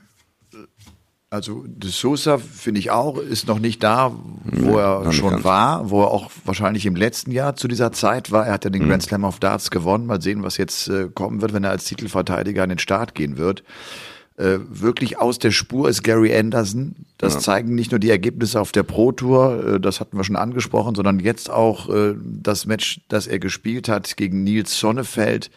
[1.30, 4.12] also De Sosa finde ich auch, ist noch nicht da,
[4.44, 8.30] wo ja, er schon war, wo er auch wahrscheinlich im letzten Jahr zu dieser Zeit
[8.30, 8.46] war.
[8.46, 8.88] Er hat ja den mhm.
[8.88, 10.06] Grand Slam of Darts gewonnen.
[10.06, 13.36] Mal sehen, was jetzt äh, kommen wird, wenn er als Titelverteidiger an den Start gehen
[13.36, 13.62] wird.
[14.38, 16.94] Äh, wirklich aus der Spur ist Gary Anderson.
[17.18, 17.40] Das ja.
[17.40, 20.94] zeigen nicht nur die Ergebnisse auf der Pro Tour, äh, das hatten wir schon angesprochen,
[20.94, 25.50] sondern jetzt auch äh, das Match, das er gespielt hat gegen Nils Sonnefeld.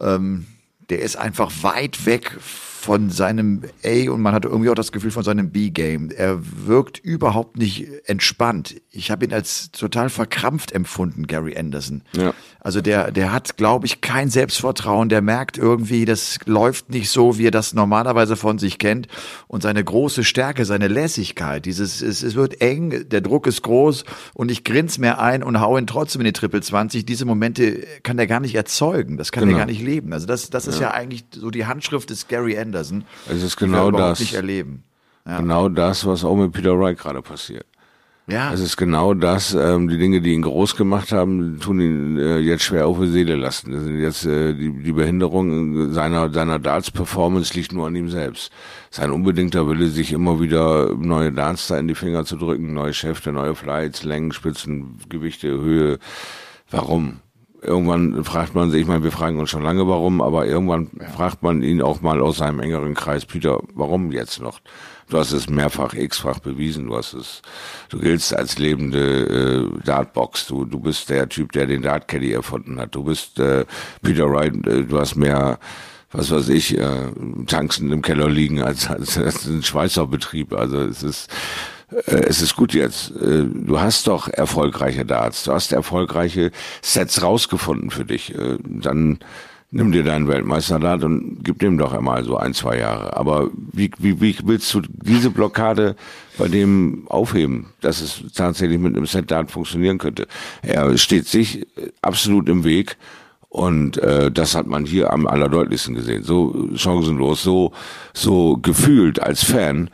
[0.00, 0.46] Ähm,
[0.88, 2.38] der ist einfach weit weg
[2.80, 6.10] von seinem A und man hat irgendwie auch das Gefühl von seinem B-Game.
[6.10, 8.80] Er wirkt überhaupt nicht entspannt.
[8.92, 12.02] Ich habe ihn als total verkrampft empfunden, Gary Anderson.
[12.12, 12.32] Ja.
[12.60, 15.08] Also der, der hat, glaube ich, kein Selbstvertrauen.
[15.08, 19.08] Der merkt irgendwie, das läuft nicht so, wie er das normalerweise von sich kennt.
[19.48, 24.04] Und seine große Stärke, seine Lässigkeit, dieses, es, es wird eng, der Druck ist groß
[24.34, 27.04] und ich grins mehr ein und hau ihn trotzdem in die Triple 20.
[27.04, 29.16] Diese Momente kann er gar nicht erzeugen.
[29.16, 29.56] Das kann genau.
[29.56, 30.12] er gar nicht leben.
[30.12, 30.88] Also das, das ist ja.
[30.88, 32.67] ja eigentlich so die Handschrift des Gary Anderson.
[32.68, 33.04] Anderson.
[33.28, 34.20] Es ist genau das.
[34.20, 34.84] Nicht erleben.
[35.26, 35.40] Ja.
[35.40, 37.66] Genau das, was auch mit Peter Wright gerade passiert.
[38.26, 38.52] Ja.
[38.52, 42.38] Es ist genau das, ähm, die Dinge, die ihn groß gemacht haben, tun ihn äh,
[42.38, 43.72] jetzt schwer auf die Seele lassen.
[43.72, 48.52] Das sind jetzt äh, die, die Behinderung seiner seiner Darts-Performance liegt nur an ihm selbst.
[48.90, 52.92] Sein unbedingter Wille, sich immer wieder neue Darts da in die Finger zu drücken, neue
[52.92, 55.98] Schäfte, neue Flights, Längen, Spitzen, Gewichte, Höhe.
[56.70, 57.20] Warum?
[57.62, 61.08] Irgendwann fragt man sich, ich meine, wir fragen uns schon lange warum, aber irgendwann ja.
[61.08, 64.60] fragt man ihn auch mal aus seinem engeren Kreis, Peter, warum jetzt noch?
[65.08, 67.42] Du hast es mehrfach, x-fach bewiesen, du hast es,
[67.88, 72.32] du giltst als lebende äh, Dartbox, du, du bist der Typ, der den Dart Caddy
[72.32, 73.64] erfunden hat, du bist äh,
[74.02, 75.58] Peter Wright, äh, du hast mehr
[76.10, 77.10] was weiß ich, äh,
[77.46, 80.54] Tanzen im Keller liegen als, als, als ein Schweizer Betrieb.
[80.54, 81.30] Also es ist
[82.06, 83.10] es ist gut jetzt.
[83.16, 86.50] Äh, du hast doch erfolgreiche Darts, du hast erfolgreiche
[86.82, 88.34] Sets rausgefunden für dich.
[88.34, 89.18] Äh, dann
[89.70, 93.16] nimm dir deinen Weltmeisterdart und gib dem doch einmal so ein, zwei Jahre.
[93.16, 95.94] Aber wie, wie, wie willst du diese Blockade
[96.38, 100.26] bei dem aufheben, dass es tatsächlich mit einem Set-Dart funktionieren könnte?
[100.62, 101.66] Er steht sich
[102.00, 102.96] absolut im Weg.
[103.50, 106.22] Und äh, das hat man hier am allerdeutlichsten gesehen.
[106.22, 107.72] So chancenlos, so
[108.12, 109.88] so gefühlt als Fan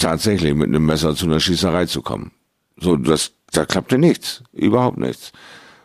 [0.00, 2.32] tatsächlich mit einem Messer zu einer Schießerei zu kommen.
[2.76, 4.42] So, das, da klappte nichts.
[4.52, 5.32] Überhaupt nichts.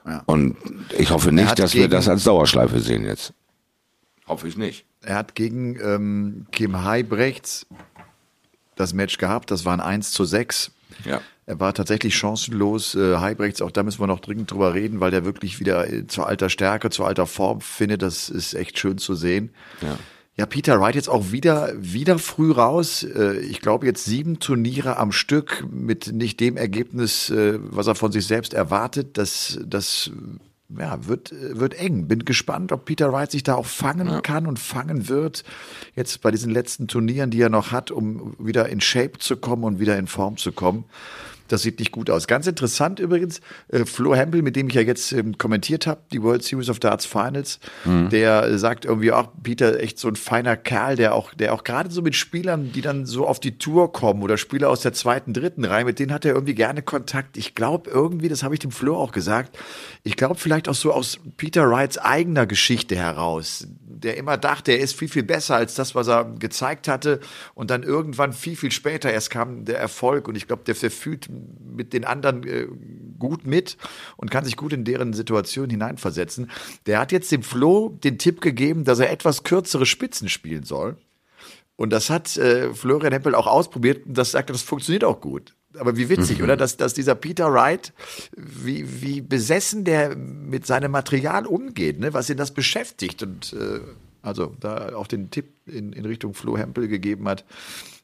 [0.06, 0.24] Ja.
[0.26, 0.58] Und
[0.98, 3.34] ich hoffe nicht, dass wir das als Dauerschleife sehen jetzt.
[4.28, 4.86] Hoffe ich nicht.
[5.02, 7.68] Er hat gegen ähm, Kim Heibrechts
[8.76, 9.52] das Match gehabt.
[9.52, 10.72] Das waren 1 zu 6.
[11.06, 11.22] Ja.
[11.46, 12.96] Er war tatsächlich chancenlos.
[12.96, 16.08] Äh, Heibrechts, auch da müssen wir noch dringend drüber reden, weil der wirklich wieder äh,
[16.08, 18.02] zu alter Stärke, zu alter Form findet.
[18.02, 19.52] Das ist echt schön zu sehen.
[19.82, 19.98] Ja.
[20.38, 23.04] Ja, Peter Wright jetzt auch wieder, wieder früh raus.
[23.04, 27.96] Äh, ich glaube jetzt sieben Turniere am Stück mit nicht dem Ergebnis, äh, was er
[27.96, 29.18] von sich selbst erwartet.
[29.18, 30.12] Das, das
[30.78, 32.10] ja, wird, wird eng.
[32.10, 34.20] Bin gespannt, ob Peter Wright sich da auch fangen ja.
[34.20, 35.46] kann und fangen wird.
[35.96, 39.64] Jetzt bei diesen letzten Turnieren, die er noch hat, um wieder in Shape zu kommen
[39.64, 40.84] und wieder in Form zu kommen.
[41.48, 42.28] Das sieht nicht gut aus.
[42.28, 46.22] Ganz interessant übrigens, äh, Flo Hempel, mit dem ich ja jetzt ähm, kommentiert habe, die
[46.22, 48.10] World Series of Darts Finals, mhm.
[48.10, 51.92] der sagt irgendwie auch, Peter, echt so ein feiner Kerl, der auch, der auch gerade
[51.92, 55.34] so mit Spielern, die dann so auf die Tour kommen oder Spieler aus der zweiten,
[55.34, 57.38] dritten Reihe, mit denen hat er irgendwie gerne Kontakt.
[57.38, 59.58] Ich glaube irgendwie, das habe ich dem Flo auch gesagt,
[60.04, 63.68] ich glaube vielleicht auch so aus Peter Wrights eigener Geschichte heraus,
[64.06, 67.20] der immer dachte, er ist viel, viel besser als das, was er gezeigt hatte
[67.54, 71.30] und dann irgendwann viel, viel später erst kam der Erfolg und ich glaube, der verfügt
[71.76, 72.68] mit den anderen äh,
[73.20, 73.78] gut mit
[74.18, 76.50] und kann sich gut in deren Situation hineinversetzen.
[76.86, 80.98] Der hat jetzt dem Flo den Tipp gegeben, dass er etwas kürzere Spitzen spielen soll.
[81.78, 85.56] Und das hat äh, Florian Hempel auch ausprobiert und das sagt, das funktioniert auch gut.
[85.78, 86.46] Aber wie witzig, mhm.
[86.46, 86.58] oder?
[86.58, 87.92] Dass, dass dieser Peter Wright,
[88.38, 92.14] wie, wie besessen der mit seinem Material umgeht, ne?
[92.14, 93.24] was ihn das beschäftigt.
[93.24, 93.82] Und äh,
[94.22, 97.44] also da auch den Tipp in, in Richtung Flo Hempel gegeben hat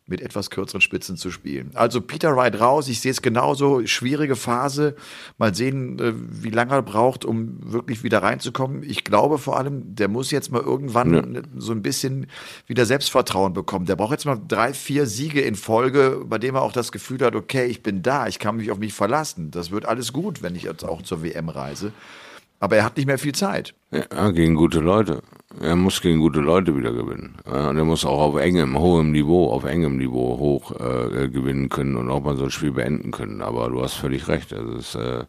[0.07, 1.71] mit etwas kürzeren Spitzen zu spielen.
[1.73, 4.95] Also Peter Wright raus, ich sehe es genauso, schwierige Phase.
[5.37, 8.83] Mal sehen, äh, wie lange er braucht, um wirklich wieder reinzukommen.
[8.83, 11.41] Ich glaube vor allem, der muss jetzt mal irgendwann ja.
[11.55, 12.27] so ein bisschen
[12.67, 13.85] wieder Selbstvertrauen bekommen.
[13.85, 17.19] Der braucht jetzt mal drei, vier Siege in Folge, bei dem er auch das Gefühl
[17.21, 19.51] hat, okay, ich bin da, ich kann mich auf mich verlassen.
[19.51, 21.93] Das wird alles gut, wenn ich jetzt auch zur WM reise.
[22.61, 23.73] Aber er hat nicht mehr viel Zeit.
[23.91, 25.23] Ja, gegen gute Leute.
[25.59, 27.35] Er muss gegen gute Leute wieder gewinnen.
[27.43, 31.97] Und er muss auch auf engem, hohem Niveau, auf engem Niveau hoch äh, gewinnen können
[31.97, 33.41] und auch mal so ein Spiel beenden können.
[33.41, 34.51] Aber du hast völlig recht.
[34.51, 35.25] Es ist äh,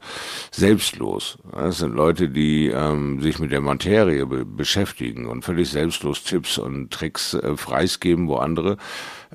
[0.53, 1.39] selbstlos.
[1.53, 6.59] Das sind Leute, die ähm, sich mit der Materie be beschäftigen und völlig selbstlos Tipps
[6.59, 8.77] und Tricks äh, preisgeben, wo andere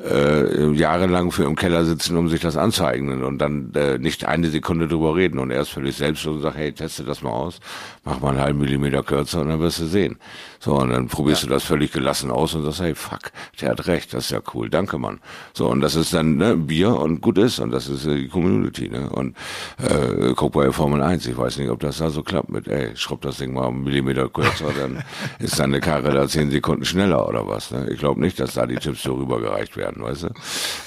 [0.03, 4.49] äh, jahrelang für im Keller sitzen, um sich das anzueignen und dann äh, nicht eine
[4.49, 7.59] Sekunde drüber reden und er ist völlig selbstlos und sagt, hey, teste das mal aus,
[8.03, 10.17] mach mal einen halben Millimeter kürzer und dann wirst du sehen.
[10.59, 11.49] So, und dann probierst ja.
[11.49, 13.31] du das völlig gelassen aus und sagst, hey, fuck,
[13.61, 15.19] der hat recht, das ist ja cool, danke, Mann.
[15.53, 18.27] So, und das ist dann ne, Bier und gut ist und das ist äh, die
[18.27, 19.09] Community, ne?
[19.09, 19.35] Und
[19.77, 22.95] äh, guck bei Formel 1, ich weiß nicht, ob das da so klappt mit, ey,
[22.95, 25.03] schraub das Ding mal einen Millimeter kürzer, dann
[25.39, 27.89] ist deine Karre da zehn Sekunden schneller oder was, ne?
[27.91, 30.29] Ich glaube nicht, dass da die Tipps so rübergereicht werden, weißt du?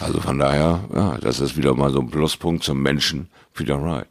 [0.00, 4.06] Also von daher, ja, das ist wieder mal so ein Pluspunkt zum Menschen, Peter Wright.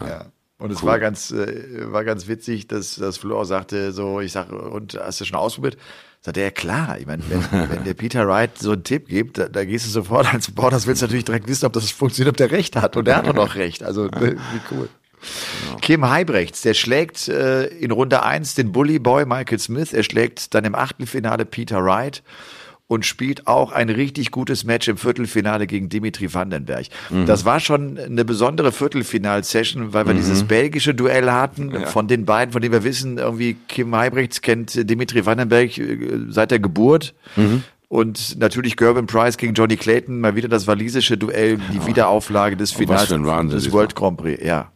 [0.00, 0.08] Ja.
[0.08, 0.26] ja.
[0.58, 0.88] Und es cool.
[0.88, 4.94] war ganz, äh, war ganz witzig, dass, dass Flo auch sagte, so, ich sage, und
[4.94, 5.76] hast du schon ausprobiert?
[6.20, 9.38] Sagte er, ja klar, ich meine, wenn, wenn der Peter Wright so einen Tipp gibt,
[9.38, 12.30] da, da gehst du sofort als Supporter, willst du natürlich direkt wissen, ob das funktioniert,
[12.30, 12.96] ob der Recht hat.
[12.96, 13.82] Und der hat doch noch Recht.
[13.82, 14.36] Also, wie
[14.70, 14.88] cool.
[15.64, 15.78] Genau.
[15.80, 20.54] Kim Heibrechts, der schlägt äh, in Runde eins den Bully Boy Michael Smith, er schlägt
[20.54, 22.22] dann im Achtelfinale Peter Wright
[22.86, 26.86] und spielt auch ein richtig gutes Match im Viertelfinale gegen Dimitri Vandenberg.
[27.08, 27.26] Mhm.
[27.26, 30.18] Das war schon eine besondere Viertelfinal-Session, weil wir mhm.
[30.18, 31.86] dieses belgische Duell hatten ja.
[31.86, 36.50] von den beiden, von denen wir wissen, irgendwie Kim Heibrechts kennt Dimitri Vandenberg äh, seit
[36.50, 37.14] der Geburt.
[37.36, 37.64] Mhm.
[37.88, 42.72] Und natürlich Gerben Price gegen Johnny Clayton, mal wieder das walisische Duell, die Wiederauflage des
[42.72, 44.72] Finals des World Grand Prix, ja.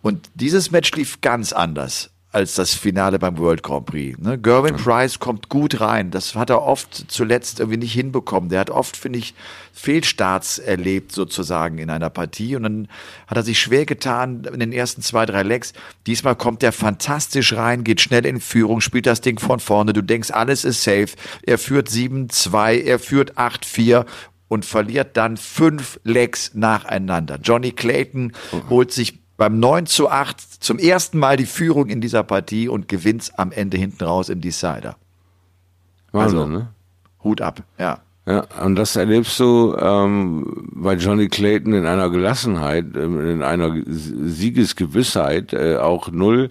[0.00, 4.18] Und dieses Match lief ganz anders als das Finale beim World Grand Prix.
[4.18, 4.38] Ne?
[4.38, 4.78] Gerwin mhm.
[4.78, 6.10] Price kommt gut rein.
[6.10, 8.48] Das hat er oft zuletzt irgendwie nicht hinbekommen.
[8.48, 9.34] Der hat oft, finde ich,
[9.74, 12.56] Fehlstarts erlebt sozusagen in einer Partie.
[12.56, 12.88] Und dann
[13.26, 15.74] hat er sich schwer getan in den ersten zwei, drei Lecks.
[16.06, 19.92] Diesmal kommt er fantastisch rein, geht schnell in Führung, spielt das Ding von vorne.
[19.92, 21.08] Du denkst, alles ist safe.
[21.42, 24.06] Er führt 7-2, er führt 8-4
[24.48, 27.38] und verliert dann fünf Lecks nacheinander.
[27.42, 28.70] Johnny Clayton mhm.
[28.70, 32.88] holt sich beim 9 zu 8 zum ersten Mal die Führung in dieser Partie und
[32.88, 34.96] gewinnt am Ende hinten raus im Decider.
[36.12, 36.68] Wahnsinn, also, ne?
[37.24, 38.00] Hut ab, ja.
[38.24, 43.74] Ja, und das erlebst du ähm, bei Johnny Clayton in einer Gelassenheit, äh, in einer
[43.84, 46.50] Siegesgewissheit, äh, auch null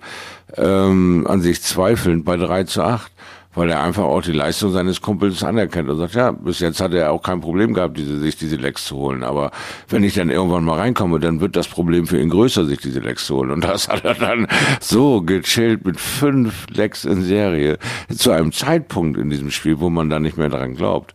[0.58, 3.10] ähm, an sich zweifelnd bei 3 zu 8
[3.54, 6.94] weil er einfach auch die Leistung seines Kumpels anerkennt und sagt, ja, bis jetzt hat
[6.94, 9.24] er auch kein Problem gehabt, diese, sich diese Lecks zu holen.
[9.24, 9.52] Aber
[9.90, 13.00] wenn ich dann irgendwann mal reinkomme, dann wird das Problem für ihn größer, sich diese
[13.00, 13.52] Lecks zu holen.
[13.52, 14.48] Und das hat er dann
[14.80, 17.78] so gechillt mit fünf Lecks in Serie
[18.16, 21.14] zu einem Zeitpunkt in diesem Spiel, wo man da nicht mehr dran glaubt.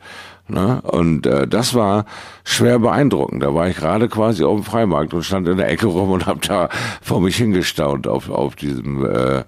[0.48, 0.80] Ne?
[0.82, 2.04] Und äh, das war
[2.44, 3.42] schwer beeindruckend.
[3.42, 6.26] Da war ich gerade quasi auf dem Freimarkt und stand in der Ecke rum und
[6.26, 6.68] habe da
[7.02, 9.42] vor mich hingestaunt auf, auf diesem äh,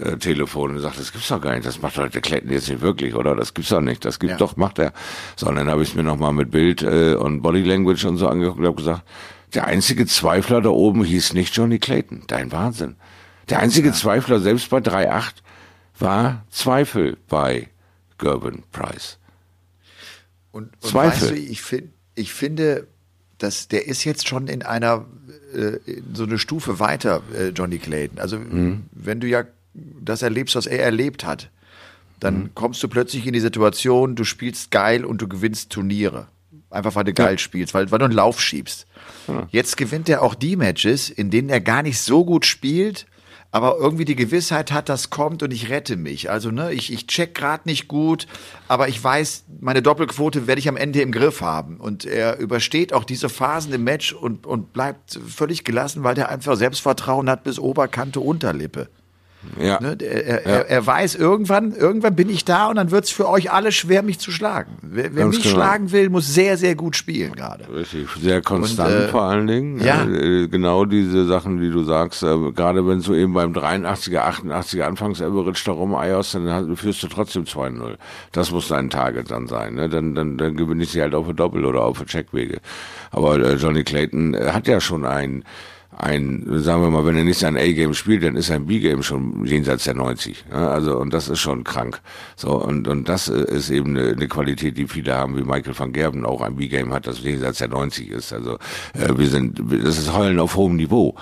[0.00, 2.68] äh, Telefon und sagt, das gibt's doch gar nicht, das macht doch der Clayton jetzt
[2.68, 3.34] nicht wirklich, oder?
[3.34, 4.36] Das gibt's doch nicht, das gibt ja.
[4.36, 4.92] doch, macht er.
[5.36, 8.28] So, und dann habe ich mir nochmal mit Bild äh, und Body Language und so
[8.28, 9.02] angeguckt und habe gesagt,
[9.54, 12.24] der einzige Zweifler da oben hieß nicht Johnny Clayton.
[12.26, 12.96] Dein Wahnsinn.
[13.48, 13.94] Der einzige ja.
[13.94, 15.34] Zweifler, selbst bei 3.8,
[15.98, 17.68] war Zweifel bei
[18.18, 19.18] Gerben Price.
[20.50, 21.28] Und, und Zweifel.
[21.28, 22.88] Weißt du, ich, find, ich finde,
[23.38, 25.06] dass der ist jetzt schon in einer
[25.54, 25.78] äh,
[26.12, 28.18] so eine Stufe weiter, äh, Johnny Clayton.
[28.18, 28.84] Also mhm.
[28.92, 29.44] wenn du ja
[30.00, 31.50] das erlebst, was er erlebt hat,
[32.20, 32.54] dann mhm.
[32.54, 36.28] kommst du plötzlich in die Situation, du spielst geil und du gewinnst Turniere.
[36.70, 37.38] Einfach weil du geil ja.
[37.38, 38.86] spielst, weil, weil du einen Lauf schiebst.
[39.28, 39.46] Ja.
[39.50, 43.06] Jetzt gewinnt er auch die Matches, in denen er gar nicht so gut spielt,
[43.52, 46.28] aber irgendwie die Gewissheit hat, das kommt und ich rette mich.
[46.28, 48.26] Also, ne, ich, ich check gerade nicht gut,
[48.68, 51.78] aber ich weiß, meine Doppelquote werde ich am Ende im Griff haben.
[51.78, 56.28] Und er übersteht auch diese Phasen im Match und, und bleibt völlig gelassen, weil der
[56.28, 58.88] einfach Selbstvertrauen hat bis Oberkante, Unterlippe.
[59.60, 59.80] Ja.
[59.80, 60.36] Ne, er, ja.
[60.36, 63.72] Er, er, weiß, irgendwann, irgendwann bin ich da und dann wird es für euch alle
[63.72, 64.76] schwer, mich zu schlagen.
[64.82, 65.54] Wer, wer mich genau.
[65.54, 67.66] schlagen will, muss sehr, sehr gut spielen gerade.
[67.72, 69.80] Richtig, sehr konstant und, äh, vor allen Dingen.
[69.80, 70.04] Ja.
[70.04, 74.82] Äh, genau diese Sachen, die du sagst, äh, gerade wenn du eben beim 83er, 88er
[74.82, 77.96] Anfangs-Average da rumeierst, dann führst du trotzdem 2-0.
[78.32, 79.74] Das muss dein Target dann sein.
[79.74, 79.88] Ne?
[79.88, 82.60] Dann, dann, dann gewinne ich sie halt auf der Doppel- oder auf der Checkwege.
[83.10, 85.44] Aber äh, Johnny Clayton hat ja schon einen
[85.98, 89.46] ein, sagen wir mal, wenn er nicht sein A-Game spielt, dann ist sein B-Game schon
[89.46, 90.44] jenseits der 90.
[90.50, 92.00] Ja, also, und das ist schon krank.
[92.36, 95.92] So, und, und das ist eben eine, eine Qualität, die viele haben, wie Michael van
[95.92, 98.32] Gerben auch ein B-Game hat, das jenseits der 90 ist.
[98.32, 98.58] Also,
[98.92, 101.16] äh, wir sind, das ist Heulen auf hohem Niveau.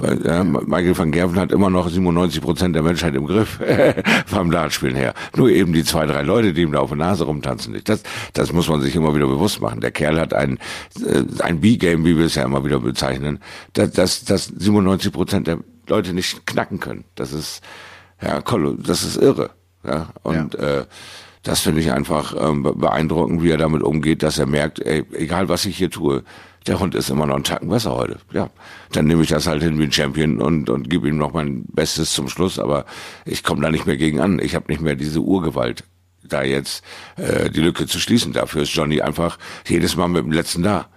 [0.00, 3.60] Weil, ja, Michael van Gerven hat immer noch 97 Prozent der Menschheit im Griff
[4.26, 5.14] vom Dartspielen her.
[5.36, 7.88] Nur eben die zwei, drei Leute, die ihm da auf der Nase rumtanzen nicht.
[7.88, 9.80] Das, das muss man sich immer wieder bewusst machen.
[9.80, 10.58] Der Kerl hat ein,
[11.04, 13.40] äh, ein B-Game, wie wir es ja immer wieder bezeichnen,
[13.74, 17.04] dass, dass, dass 97 Prozent der Leute nicht knacken können.
[17.14, 17.62] Das ist,
[18.22, 19.50] ja, das ist irre.
[19.84, 20.80] Ja, und, ja.
[20.80, 20.86] äh,
[21.42, 25.48] das finde ich einfach ähm, beeindruckend, wie er damit umgeht, dass er merkt, ey, egal
[25.48, 26.22] was ich hier tue,
[26.66, 28.18] der Hund ist immer noch einen Tacken besser heute.
[28.32, 28.50] Ja,
[28.92, 31.64] dann nehme ich das halt hin wie ein Champion und, und gebe ihm noch mein
[31.66, 32.84] Bestes zum Schluss, aber
[33.24, 34.38] ich komme da nicht mehr gegen an.
[34.38, 35.84] Ich habe nicht mehr diese Urgewalt,
[36.22, 36.84] da jetzt
[37.16, 38.32] äh, die Lücke zu schließen.
[38.32, 40.88] Dafür ist Johnny einfach jedes Mal mit dem Letzten da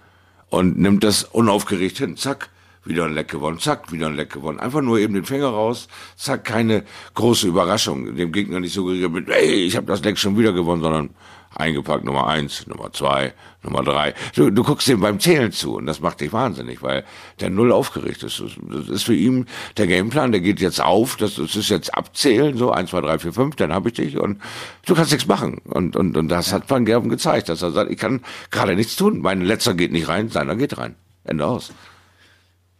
[0.50, 2.16] und nimmt das unaufgeregt hin.
[2.16, 2.50] Zack,
[2.84, 4.60] wieder ein Leck gewonnen, zack, wieder ein Leck gewonnen.
[4.60, 6.84] Einfach nur eben den Finger raus, zack, keine
[7.14, 8.14] große Überraschung.
[8.16, 11.10] Dem Gegner nicht suggeriert mit, ey, ich habe das Leck schon wieder gewonnen, sondern
[11.56, 13.32] eingepackt, Nummer eins, Nummer zwei,
[13.62, 14.14] Nummer drei.
[14.34, 17.04] Du, du guckst ihm beim Zählen zu und das macht dich wahnsinnig, weil
[17.40, 18.42] der null aufgerichtet ist.
[18.70, 19.46] Das ist für ihn
[19.76, 23.18] der Gameplan, der geht jetzt auf, das, das ist jetzt abzählen, so eins, zwei, drei,
[23.18, 24.40] vier, fünf, dann habe ich dich und
[24.86, 25.58] du kannst nichts machen.
[25.64, 28.96] Und, und, und das hat Van Gerben gezeigt, dass er sagt, ich kann gerade nichts
[28.96, 29.20] tun.
[29.20, 30.96] Mein letzter geht nicht rein, seiner geht rein.
[31.24, 31.72] Ende aus.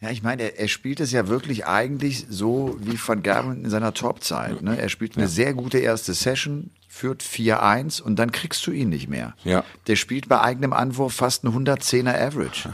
[0.05, 3.71] Ja, ich meine, er, er spielt es ja wirklich eigentlich so wie Van Gerben in
[3.71, 4.61] seiner Topzeit.
[4.61, 4.79] Ne?
[4.79, 5.31] Er spielt eine ja.
[5.31, 9.35] sehr gute erste Session, führt 4-1 und dann kriegst du ihn nicht mehr.
[9.43, 9.65] Ja.
[9.89, 12.73] Der spielt bei eigenem Anwurf fast ein 110er Average.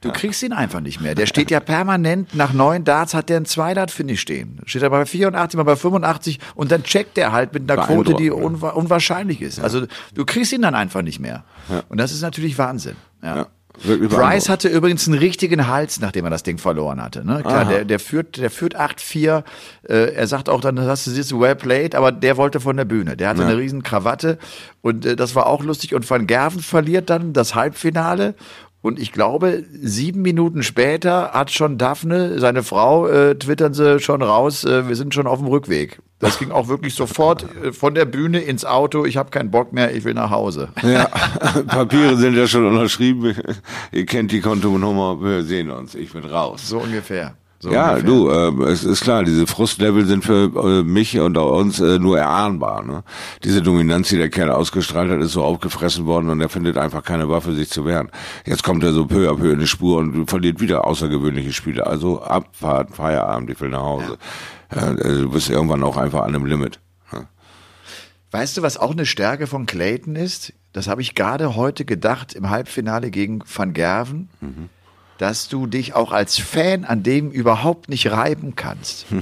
[0.00, 1.14] Du kriegst ihn einfach nicht mehr.
[1.14, 4.60] Der steht ja permanent, nach neun Darts hat der ein zwei Dart finde ich stehen.
[4.64, 8.14] Steht er bei 84, mal bei 85 und dann checkt er halt mit einer Quote,
[8.14, 9.58] die unwa unwahrscheinlich ist.
[9.58, 9.64] Ja.
[9.64, 11.44] Also du kriegst ihn dann einfach nicht mehr.
[11.68, 11.82] Ja.
[11.90, 12.96] Und das ist natürlich Wahnsinn.
[13.22, 13.48] ja.
[13.84, 17.24] Bryce hatte übrigens einen richtigen Hals, nachdem er das Ding verloren hatte.
[17.26, 17.40] Ne?
[17.42, 19.42] Klar, der, der führt, der führt 8-4.
[19.88, 22.84] Äh, er sagt auch dann, hast du siehst, well played, aber der wollte von der
[22.84, 23.16] Bühne.
[23.16, 23.48] Der hatte ja.
[23.48, 24.38] eine riesen Krawatte
[24.82, 25.94] und äh, das war auch lustig.
[25.94, 28.34] Und Van Gerven verliert dann das Halbfinale
[28.82, 34.22] und ich glaube, sieben Minuten später hat schon Daphne, seine Frau, äh, twittern sie schon
[34.22, 36.00] raus, äh, wir sind schon auf dem Rückweg.
[36.18, 39.04] Das ging auch wirklich sofort äh, von der Bühne ins Auto.
[39.04, 40.68] Ich habe keinen Bock mehr, ich will nach Hause.
[40.82, 41.04] Ja,
[41.68, 43.36] Papiere sind ja schon unterschrieben.
[43.92, 45.94] Ihr kennt die Kontonummer, wir sehen uns.
[45.94, 46.68] Ich bin raus.
[46.68, 47.36] So ungefähr.
[47.62, 48.50] So ja, ungefähr.
[48.56, 52.00] du, äh, es ist klar, diese Frustlevel sind für äh, mich und auch uns äh,
[52.00, 52.84] nur erahnbar.
[52.84, 53.04] Ne?
[53.44, 57.04] Diese Dominanz, die der Kerl ausgestrahlt hat, ist so aufgefressen worden und er findet einfach
[57.04, 58.10] keine Waffe, sich zu wehren.
[58.44, 61.86] Jetzt kommt er so peu à peu in die Spur und verliert wieder außergewöhnliche Spiele.
[61.86, 64.18] Also Abfahrt, Feierabend, ich will nach Hause.
[64.74, 64.90] Ja.
[64.90, 66.80] Äh, du bist irgendwann auch einfach an einem Limit.
[67.12, 67.28] Ne?
[68.32, 70.52] Weißt du, was auch eine Stärke von Clayton ist?
[70.72, 74.30] Das habe ich gerade heute gedacht im Halbfinale gegen Van Gerven.
[74.40, 74.68] Mhm
[75.22, 79.06] dass du dich auch als Fan an dem überhaupt nicht reiben kannst.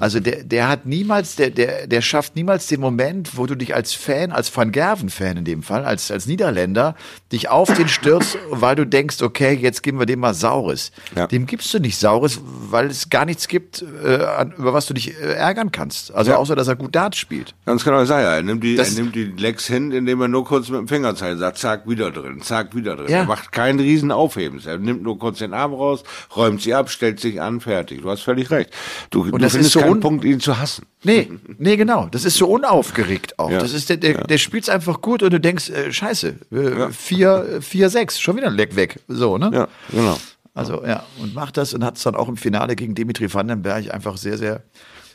[0.00, 3.74] Also der, der hat niemals, der, der, der schafft niemals den Moment, wo du dich
[3.74, 6.94] als Fan, als Van Gerven-Fan in dem Fall, als, als Niederländer,
[7.32, 10.92] dich auf den stürzt, weil du denkst, okay, jetzt geben wir dem mal Saures.
[11.16, 11.26] Ja.
[11.26, 15.20] Dem gibst du nicht Saures, weil es gar nichts gibt, äh, über was du dich
[15.20, 16.14] äh, ärgern kannst.
[16.14, 16.36] Also ja.
[16.36, 17.56] außer, dass er gut Dart spielt.
[17.66, 18.36] Ganz genau, sei ja.
[18.36, 20.86] Er nimmt die, das, er nimmt die Lecks hin, indem er nur kurz mit dem
[20.86, 23.10] Finger zeigt, sagt, zack, wieder drin, zack, wieder drin.
[23.10, 23.18] Ja.
[23.18, 24.66] Er macht keinen riesen Aufhebens.
[24.66, 26.02] Er nimmt nur kurz den Arm raus,
[26.36, 28.02] räumt sie ab, stellt sich an, fertig.
[28.02, 28.70] Du hast völlig recht.
[29.10, 30.86] Du, und du findest so keinen Punkt, ihn zu hassen.
[31.02, 32.06] Nee, nee, genau.
[32.10, 33.50] Das ist so unaufgeregt auch.
[33.50, 33.58] Ja.
[33.58, 34.24] Das ist der, der, ja.
[34.24, 36.90] der spielt's einfach gut und du denkst, äh, scheiße, äh, ja.
[36.90, 39.00] vier, vier, sechs, schon wieder ein Leck weg.
[39.06, 39.50] So, ne?
[39.52, 40.18] Ja, genau.
[40.54, 43.94] Also, ja, und macht das und hat es dann auch im Finale gegen Dimitri Vandenberg
[43.94, 44.64] einfach sehr, sehr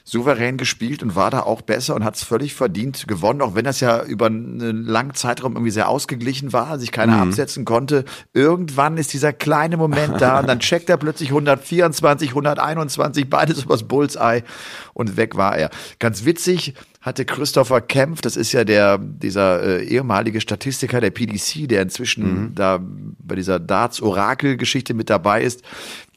[0.06, 3.64] souverän gespielt und war da auch besser und hat es völlig verdient gewonnen, auch wenn
[3.64, 7.30] das ja über einen langen Zeitraum irgendwie sehr ausgeglichen war, sich keiner mhm.
[7.30, 8.04] absetzen konnte.
[8.34, 13.84] Irgendwann ist dieser kleine Moment da und dann checkt er plötzlich 124, 121, beides übers
[13.84, 14.44] Bullseye
[14.94, 15.70] und weg war er.
[16.00, 16.74] Ganz witzig,
[17.04, 22.24] hatte Christopher Kempf, das ist ja der, dieser äh, ehemalige Statistiker der PDC, der inzwischen
[22.24, 22.56] mhm.
[22.56, 25.64] da bei dieser Darts-Orakel-Geschichte mit dabei ist,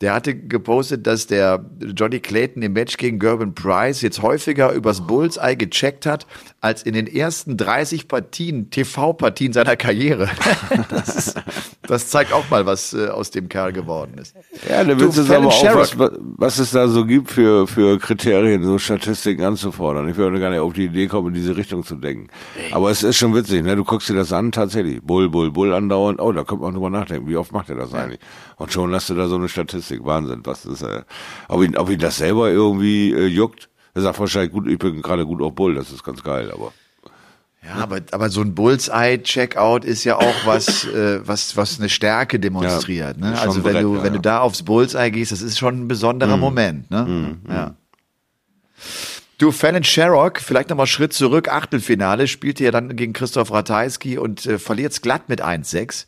[0.03, 5.07] der hatte gepostet, dass der Johnny Clayton im Match gegen Gerben Price jetzt häufiger übers
[5.07, 6.27] Bullseye gecheckt hat,
[6.61, 10.29] als in den ersten 30 Partien, TV-Partien seiner Karriere.
[10.91, 11.43] das, ist,
[11.83, 14.35] das, zeigt auch mal, was äh, aus dem Kerl geworden ist.
[14.69, 18.65] Ja, da willst du aber auch, was, was es da so gibt für, für Kriterien,
[18.65, 20.09] so Statistiken anzufordern.
[20.11, 22.29] Ich würde gar nicht auf die Idee kommen, in diese Richtung zu denken.
[22.73, 23.77] Aber es ist schon witzig, ne?
[23.77, 25.01] Du guckst dir das an, tatsächlich.
[25.01, 26.21] Bull, Bull, Bull andauernd.
[26.21, 27.29] Oh, da kommt man drüber nachdenken.
[27.29, 28.21] Wie oft macht er das eigentlich?
[28.57, 29.86] Und schon hast du da so eine Statistik.
[29.91, 30.41] Wahnsinn.
[30.45, 31.03] Was ist, äh,
[31.49, 33.69] ob ihn, ob ihn das selber irgendwie äh, juckt?
[33.95, 36.73] Er sagt wahrscheinlich, gut, ich bin gerade gut auf Bull, das ist ganz geil, aber.
[37.65, 42.39] Ja, aber, aber so ein Bullseye-Checkout ist ja auch was, äh, was, was eine Stärke
[42.39, 43.17] demonstriert.
[43.19, 43.41] Ja, ne?
[43.41, 46.37] Also wenn du, ja, wenn du da aufs Bullseye gehst, das ist schon ein besonderer
[46.37, 46.41] mm.
[46.41, 46.91] Moment.
[46.91, 47.03] Ne?
[47.03, 47.75] Mm, ja.
[49.39, 54.47] Du, Fallon Sherrock, vielleicht nochmal Schritt zurück, Achtelfinale, spielte ja dann gegen Christoph Ratajski und
[54.47, 56.07] äh, verliert glatt mit 1-6.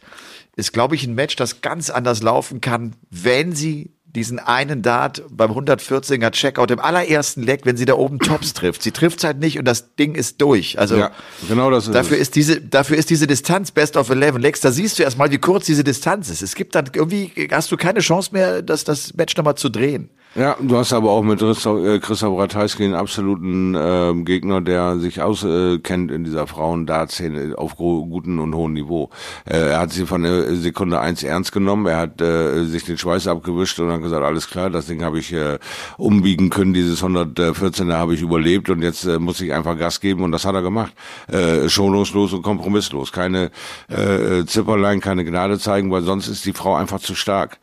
[0.59, 5.23] Ist, glaube ich, ein Match, das ganz anders laufen kann, wenn sie diesen einen Dart
[5.31, 8.83] beim 114er Checkout im allerersten Leck, wenn sie da oben Tops trifft.
[8.83, 10.81] Sie trifft halt nicht und das Ding ist durch.
[10.81, 11.13] Also ja,
[11.47, 12.23] genau das ist dafür es.
[12.23, 14.61] ist diese dafür ist diese Distanz Best of 11 Lecks.
[14.61, 16.43] Da siehst du erstmal, wie kurz diese Distanz ist.
[16.43, 20.11] Es gibt dann irgendwie hast du keine Chance mehr, das das Match nochmal zu drehen.
[20.35, 25.23] Ja, du hast aber auch mit äh, Christoph Ratajski einen absoluten äh, Gegner, der sich
[25.23, 29.09] auskennt äh, in dieser Frauen-Dart-Szene auf guten und hohen Niveau.
[29.47, 32.99] Äh, er hat sie von der Sekunde eins ernst genommen, er hat äh, sich den
[32.99, 35.59] Schweiß abgewischt und hat gesagt, alles klar, das Ding habe ich äh,
[35.97, 40.23] umbiegen können, dieses 114er habe ich überlebt und jetzt äh, muss ich einfach Gas geben
[40.23, 40.93] und das hat er gemacht.
[41.29, 43.13] Äh, schonungslos und kompromisslos.
[43.13, 43.51] Keine
[43.89, 47.59] äh, Zipperlein, keine Gnade zeigen, weil sonst ist die Frau einfach zu stark.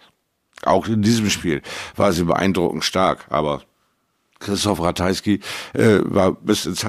[0.63, 1.61] Auch in diesem Spiel
[1.95, 3.63] war sie beeindruckend stark, aber
[4.39, 5.39] Christoph Ratajski
[5.73, 6.85] äh, war bis ins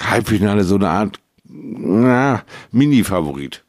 [0.00, 2.42] Halbfinale so eine Art na,
[2.72, 3.64] Mini-Favorit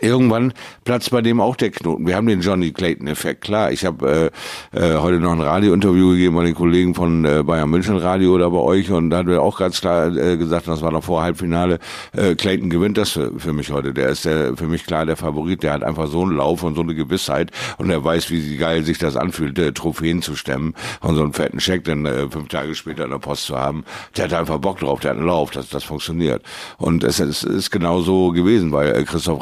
[0.00, 0.52] irgendwann
[0.84, 2.06] platzt bei dem auch der Knoten.
[2.06, 3.72] Wir haben den Johnny Clayton-Effekt, klar.
[3.72, 4.30] Ich habe
[4.72, 8.34] äh, äh, heute noch ein Radiointerview gegeben bei den Kollegen von äh, Bayern München Radio
[8.34, 11.04] oder bei euch und da hat wir auch ganz klar äh, gesagt, das war noch
[11.04, 11.78] vor Halbfinale,
[12.12, 13.92] äh, Clayton gewinnt das für, für mich heute.
[13.92, 15.62] Der ist der, für mich klar der Favorit.
[15.62, 18.84] Der hat einfach so einen Lauf und so eine Gewissheit und er weiß, wie geil
[18.84, 22.48] sich das anfühlt, äh, Trophäen zu stemmen und so einen fetten Scheck dann äh, fünf
[22.48, 23.84] Tage später in der Post zu haben.
[24.16, 26.42] Der hat einfach Bock drauf, der hat einen Lauf, das, das funktioniert.
[26.76, 29.38] Und es, es ist genau so gewesen, weil äh, Christoph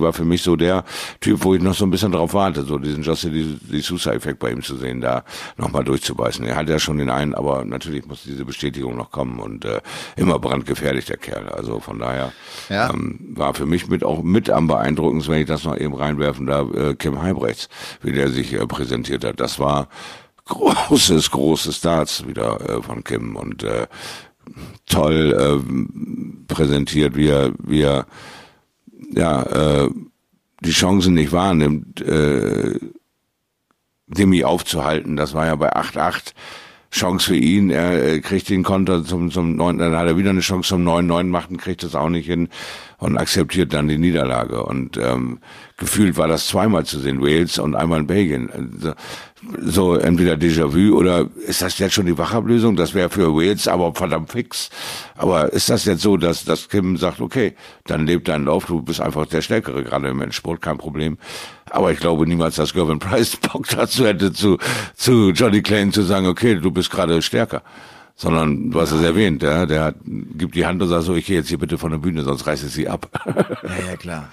[0.00, 0.84] Ratajski war für mich so der
[1.20, 4.50] Typ, wo ich noch so ein bisschen drauf warte, so diesen Justin die, Sousa-Effekt bei
[4.50, 5.24] ihm zu sehen, da
[5.56, 6.44] nochmal durchzubeißen.
[6.46, 9.80] Er hat ja schon den einen, aber natürlich muss diese Bestätigung noch kommen und äh,
[10.16, 11.48] immer brandgefährlich, der Kerl.
[11.48, 12.32] Also von daher
[12.68, 12.90] ja.
[12.90, 16.46] ähm, war für mich mit auch mit am beeindruckendsten, wenn ich das noch eben reinwerfen
[16.46, 17.68] darf, äh, Kim Heibrechts,
[18.02, 19.40] wie der sich äh, präsentiert hat.
[19.40, 19.88] Das war
[20.46, 23.86] großes, großes Darts wieder äh, von Kim und äh,
[24.86, 28.06] toll äh, präsentiert, wie er, wie er
[29.14, 29.90] ja, äh,
[30.60, 32.78] die Chancen nicht wahrnimmt, äh,
[34.06, 35.16] Demi aufzuhalten.
[35.16, 36.34] Das war ja bei 8-8
[36.90, 37.70] Chance für ihn.
[37.70, 40.86] Er äh, kriegt den Konter zum, zum 9, dann hat er wieder eine Chance zum
[40.86, 42.48] 9-9 macht und kriegt das auch nicht hin
[42.98, 44.64] und akzeptiert dann die Niederlage.
[44.64, 45.38] Und ähm,
[45.80, 48.50] gefühlt war das zweimal zu sehen, Wales und einmal in Belgien.
[48.50, 48.94] Also,
[49.62, 52.76] so entweder Déjà-vu oder ist das jetzt schon die Wachablösung?
[52.76, 54.68] Das wäre für Wales aber verdammt fix.
[55.16, 57.54] Aber ist das jetzt so, dass, dass Kim sagt, okay,
[57.86, 61.16] dann lebt dein Lauf, du bist einfach der Stärkere, gerade im Endsport, kein Problem.
[61.70, 64.58] Aber ich glaube niemals, dass Gervin Price Bock dazu hätte, zu,
[64.94, 67.62] zu Johnny Clayton zu sagen, okay, du bist gerade stärker
[68.16, 71.24] sondern du hast es erwähnt, ja, der hat, gibt die Hand und sagt so, ich
[71.24, 73.08] gehe jetzt hier bitte von der Bühne, sonst reiße ich sie ab.
[73.24, 74.28] Ja, ja, klar.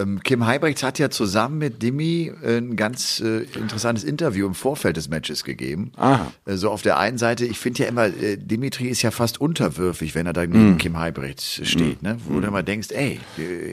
[0.00, 4.54] Ähm, Kim Heibrechts hat ja zusammen mit Dimi äh, ein ganz äh, interessantes Interview im
[4.54, 5.92] Vorfeld des Matches gegeben.
[5.96, 6.32] Aha.
[6.44, 9.40] Äh, so auf der einen Seite, ich finde ja immer, äh, Dimitri ist ja fast
[9.40, 10.78] unterwürfig, wenn er da neben mm.
[10.78, 12.06] Kim Heibrechts steht, mm.
[12.06, 12.16] ne?
[12.26, 12.42] wo mm.
[12.42, 13.20] du immer denkst, ey,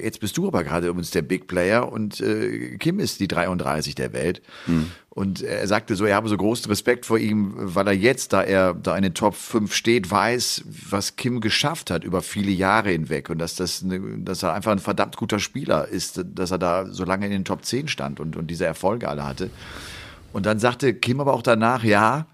[0.04, 2.24] jetzt bist du aber gerade uns der Big Player und
[2.80, 4.42] Kim ist die 33 der Welt.
[5.14, 8.44] Und er sagte so, er habe so großen Respekt vor ihm, weil er jetzt, da
[8.44, 12.92] er da in den Top 5 steht, weiß, was Kim geschafft hat über viele Jahre
[12.92, 16.60] hinweg und dass das, eine, dass er einfach ein verdammt guter Spieler ist, dass er
[16.60, 19.50] da so lange in den Top 10 stand und, und diese Erfolge alle hatte.
[20.32, 22.28] Und dann sagte Kim aber auch danach, ja,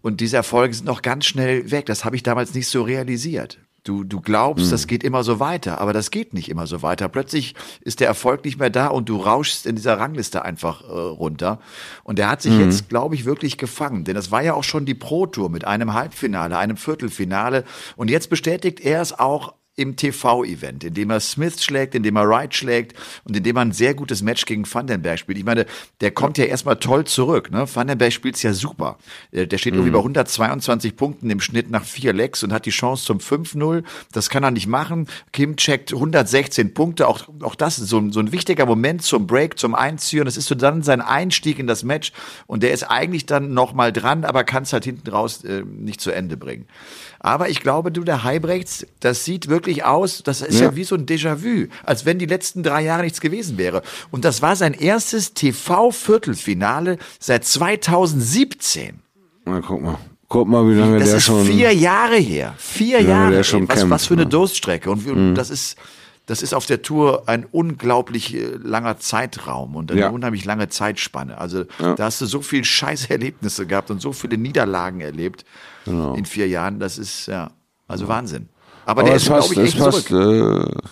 [0.00, 1.86] und diese Erfolge sind noch ganz schnell weg.
[1.86, 3.58] Das habe ich damals nicht so realisiert.
[3.86, 4.70] Du, du glaubst, mhm.
[4.70, 7.08] das geht immer so weiter, aber das geht nicht immer so weiter.
[7.08, 10.86] Plötzlich ist der Erfolg nicht mehr da und du rauschst in dieser Rangliste einfach äh,
[10.86, 11.60] runter.
[12.02, 12.62] Und der hat sich mhm.
[12.62, 14.02] jetzt, glaube ich, wirklich gefangen.
[14.02, 17.62] Denn das war ja auch schon die Pro-Tour mit einem Halbfinale, einem Viertelfinale.
[17.94, 22.54] Und jetzt bestätigt er es auch im TV-Event, indem er Smith schlägt, indem er Wright
[22.54, 25.36] schlägt und indem er ein sehr gutes Match gegen Vandenberg spielt.
[25.36, 25.66] Ich meine,
[26.00, 27.50] der kommt ja erstmal toll zurück.
[27.50, 27.66] Ne?
[27.72, 28.96] Vandenberg spielt's ja super.
[29.32, 29.80] Äh, der steht mhm.
[29.80, 33.84] irgendwie bei 122 Punkten im Schnitt nach vier Lecks und hat die Chance zum 5-0.
[34.12, 35.08] Das kann er nicht machen.
[35.32, 37.06] Kim checkt 116 Punkte.
[37.06, 40.24] Auch, auch das ist so, so ein wichtiger Moment zum Break, zum Einziehen.
[40.24, 42.12] Das ist so dann sein Einstieg in das Match.
[42.46, 46.00] Und der ist eigentlich dann nochmal dran, aber kann es halt hinten raus äh, nicht
[46.00, 46.66] zu Ende bringen.
[47.20, 50.84] Aber ich glaube, du, der Heibrechts, das sieht wirklich aus, das ist ja, ja wie
[50.84, 53.82] so ein Déjà-vu, als wenn die letzten drei Jahre nichts gewesen wäre.
[54.10, 59.00] Und das war sein erstes TV-Viertelfinale seit 2017.
[59.44, 59.98] Na, guck mal.
[60.28, 61.44] Guck mal, wie lange das der ist schon.
[61.44, 62.54] Vier Jahre her.
[62.58, 63.30] Vier Jahre.
[63.30, 64.90] Der schon ey, was, kämpft, was für eine Durststrecke.
[64.90, 65.34] Und mhm.
[65.36, 65.76] das ist,
[66.26, 70.08] das ist auf der Tour ein unglaublich äh, langer Zeitraum und eine ja.
[70.08, 71.38] unheimlich lange Zeitspanne.
[71.38, 71.94] Also ja.
[71.94, 75.44] da hast du so viel Scheißerlebnisse gehabt und so viele Niederlagen erlebt
[75.86, 76.14] genau.
[76.14, 76.78] in vier Jahren.
[76.78, 77.50] Das ist ja
[77.88, 78.48] also Wahnsinn.
[78.84, 80.64] Aber, Aber der ist, glaube ich, echt passt, zurück.
[80.74, 80.88] Äh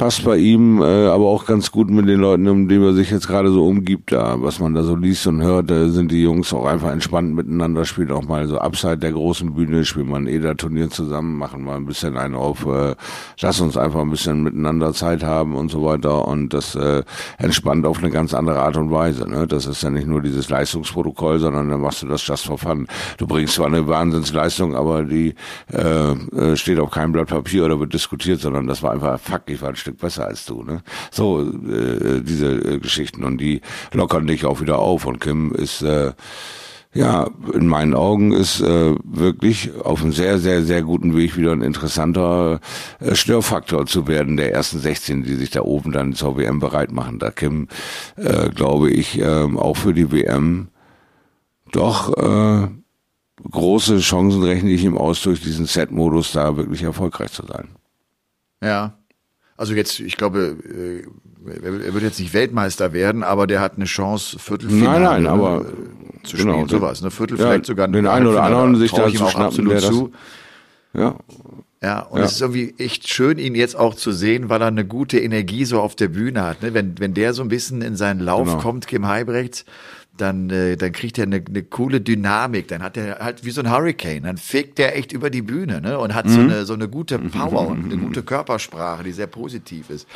[0.00, 3.10] passt bei ihm äh, aber auch ganz gut mit den Leuten, um die er sich
[3.10, 6.22] jetzt gerade so umgibt, da, was man da so liest und hört, äh, sind die
[6.22, 10.26] Jungs auch einfach entspannt miteinander, spielt auch mal so abseit der großen Bühne, spielt man
[10.26, 12.94] eh da Turnier zusammen, machen mal ein bisschen einen auf, äh,
[13.42, 17.02] lass uns einfach ein bisschen miteinander Zeit haben und so weiter und das äh,
[17.36, 19.28] entspannt auf eine ganz andere Art und Weise.
[19.28, 19.46] Ne?
[19.46, 22.86] Das ist ja nicht nur dieses Leistungsprotokoll, sondern dann machst du das just for fun.
[23.18, 25.34] Du bringst zwar eine Wahnsinnsleistung, aber die
[25.70, 29.42] äh, äh, steht auf keinem Blatt Papier oder wird diskutiert, sondern das war einfach, fuck,
[29.44, 30.82] ich war ein Stück Stück besser als du, ne?
[31.10, 33.60] So äh, diese äh, Geschichten und die
[33.92, 36.12] lockern dich auch wieder auf und Kim ist äh,
[36.92, 41.52] ja, in meinen Augen ist äh, wirklich auf einem sehr, sehr, sehr guten Weg wieder
[41.52, 42.58] ein interessanter
[42.98, 46.90] äh, Störfaktor zu werden, der ersten 16, die sich da oben dann zur WM bereit
[46.90, 47.20] machen.
[47.20, 47.68] Da Kim,
[48.16, 50.68] äh, glaube ich, äh, auch für die WM
[51.70, 52.66] doch äh,
[53.48, 57.68] große Chancen rechne ich ihm aus, durch diesen Set-Modus da wirklich erfolgreich zu sein.
[58.60, 58.99] Ja,
[59.60, 61.02] also jetzt, ich glaube, äh,
[61.52, 65.66] er wird jetzt nicht Weltmeister werden, aber der hat eine Chance, Viertelfinale nein, nein, aber,
[65.66, 67.02] äh, zu spielen, genau, sowas.
[67.02, 67.10] Ne?
[67.10, 69.06] Viertel ja, vielleicht sogar den einen oder anderen sich da
[69.50, 70.12] zu der zu.
[70.94, 71.14] ja.
[71.82, 72.26] Ja, und ja.
[72.26, 75.64] es ist irgendwie echt schön, ihn jetzt auch zu sehen, weil er eine gute Energie
[75.64, 76.60] so auf der Bühne hat.
[76.60, 76.74] Ne?
[76.74, 78.58] Wenn, wenn der so ein bisschen in seinen Lauf genau.
[78.58, 79.64] kommt, Kim Heibrechts,
[80.20, 82.68] dann, äh, dann kriegt er eine, eine coole Dynamik.
[82.68, 84.22] Dann hat er halt wie so ein Hurricane.
[84.22, 85.98] Dann fegt er echt über die Bühne ne?
[85.98, 86.30] und hat mhm.
[86.30, 90.06] so, eine, so eine gute Power und eine gute Körpersprache, die sehr positiv ist.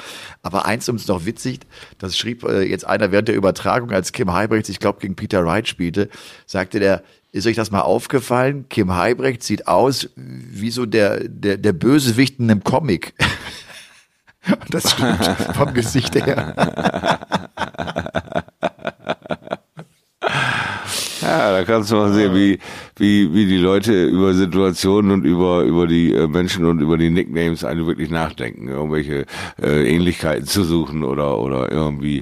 [0.43, 1.61] Aber eins um es noch witzig,
[1.99, 5.45] das schrieb äh, jetzt einer während der Übertragung, als Kim Heibrechts, ich glaube, gegen Peter
[5.45, 6.09] Wright spielte,
[6.47, 7.03] sagte der,
[7.33, 8.67] ist euch das mal aufgefallen?
[8.69, 13.13] Kim Heibrecht sieht aus wie so der, der, der Bösewicht in einem Comic.
[14.71, 15.25] das stimmt
[15.55, 17.21] vom Gesicht her.
[21.25, 22.59] Ja, da kannst du mal sehen, wie,
[22.97, 27.09] wie, wie die Leute über Situationen und über, über die äh, Menschen und über die
[27.09, 29.25] Nicknames eine wirklich nachdenken, irgendwelche
[29.63, 32.21] äh, Ähnlichkeiten zu suchen oder, oder irgendwie.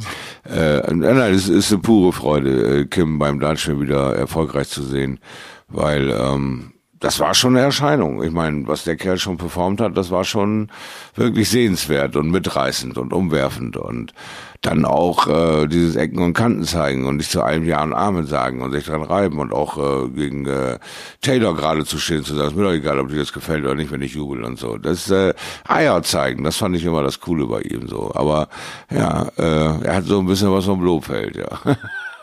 [0.49, 5.19] Äh, nein, es ist eine pure Freude, äh, Kim beim Dartspiel wieder erfolgreich zu sehen,
[5.67, 8.23] weil ähm, das war schon eine Erscheinung.
[8.23, 10.71] Ich meine, was der Kerl schon performt hat, das war schon
[11.17, 14.15] wirklich sehenswert und mitreißend und umwerfend und
[14.63, 18.27] dann auch äh, dieses Ecken und Kanten zeigen und nicht zu allem Ja und Amen
[18.27, 20.79] sagen und sich dran reiben und auch äh, gegen äh,
[21.21, 23.75] Taylor gerade zu stehen, zu sagen, ist mir doch egal, ob dir das gefällt oder
[23.75, 24.79] nicht, wenn ich jubel und so.
[24.79, 25.35] Das äh,
[25.67, 28.13] Eier zeigen, das fand ich immer das Coole bei ihm so.
[28.15, 28.49] Aber
[28.89, 31.49] ja, äh, er hat so ein bisschen was vom Blofeld, ja.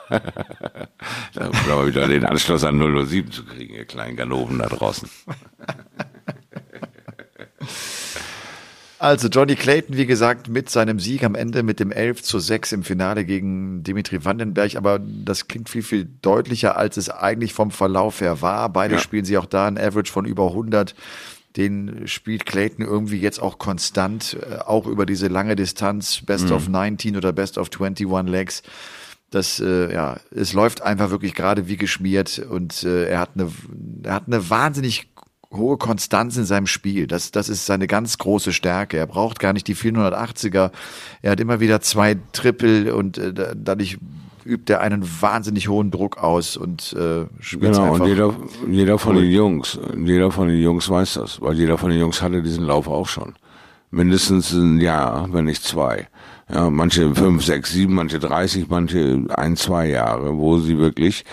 [0.10, 5.10] da muss aber wieder den Anschluss an 007 zu kriegen, ihr kleinen Ganoven da draußen.
[9.00, 12.74] Also Johnny Clayton, wie gesagt, mit seinem Sieg am Ende mit dem 11 zu 6
[12.74, 17.72] im Finale gegen Dimitri Vandenberg, aber das klingt viel, viel deutlicher, als es eigentlich vom
[17.72, 18.68] Verlauf her war.
[18.68, 19.00] Beide ja.
[19.00, 20.96] spielen sie auch da ein Average von über 100.
[21.56, 26.56] Den spielt Clayton irgendwie jetzt auch konstant, äh, auch über diese lange Distanz, Best mhm.
[26.56, 28.64] of 19 oder Best of 21 Legs.
[29.32, 33.50] Das, äh, ja, es läuft einfach wirklich gerade wie geschmiert und äh, er hat eine,
[34.04, 35.08] er hat eine wahnsinnig
[35.52, 37.08] hohe Konstanz in seinem Spiel.
[37.08, 38.98] Das, das ist seine ganz große Stärke.
[38.98, 40.72] Er braucht gar nicht die 480er.
[41.22, 43.98] Er hat immer wieder zwei Triple und äh, dadurch
[44.46, 48.36] übt er einen wahnsinnig hohen Druck aus und äh, spielt Genau, und jeder,
[48.70, 52.22] jeder von den Jungs, jeder von den Jungs weiß das, weil jeder von den Jungs
[52.22, 53.36] hatte diesen Lauf auch schon.
[53.92, 56.08] Mindestens ein Jahr, wenn nicht zwei.
[56.52, 61.26] Ja, manche fünf, sechs, sieben, manche dreißig, manche ein, zwei Jahre, wo sie wirklich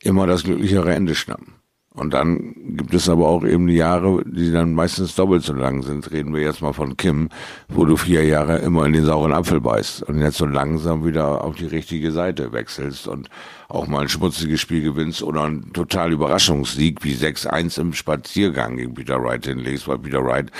[0.00, 1.61] immer das glücklichere Ende schnappen.
[1.94, 5.82] Und dann gibt es aber auch eben die Jahre, die dann meistens doppelt so lang
[5.82, 6.10] sind.
[6.10, 7.28] Reden wir jetzt mal von Kim,
[7.68, 11.44] wo du vier Jahre immer in den sauren Apfel beißt und jetzt so langsam wieder
[11.44, 13.28] auf die richtige Seite wechselst und
[13.68, 18.94] auch mal ein schmutziges Spiel gewinnst oder ein total Überraschungssieg wie 6-1 im Spaziergang gegen
[18.94, 20.50] Peter Wright hinlegst, weil Peter Wright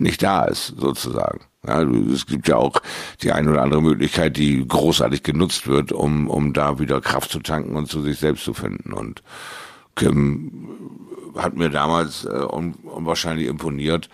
[0.00, 1.40] nicht da ist, sozusagen.
[1.66, 2.80] Ja, es gibt ja auch
[3.22, 7.38] die eine oder andere Möglichkeit, die großartig genutzt wird, um, um da wieder Kraft zu
[7.40, 8.92] tanken und zu sich selbst zu finden.
[8.92, 9.22] Und
[10.00, 10.50] Kim
[11.36, 14.08] hat mir damals äh, unwahrscheinlich imponiert,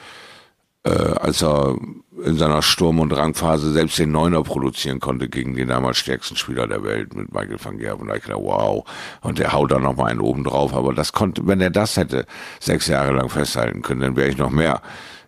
[0.85, 1.77] äh, als er
[2.25, 6.67] in seiner Sturm- und Rangphase selbst den Neuner produzieren konnte gegen den damals stärksten Spieler
[6.67, 8.09] der Welt mit Michael van Gerwen.
[8.09, 8.85] Und ich dachte, wow.
[9.21, 10.75] Und der haut da noch mal einen oben drauf.
[10.75, 12.27] Aber das konnte, wenn er das hätte
[12.59, 14.81] sechs Jahre lang festhalten können, dann wäre ich noch mehr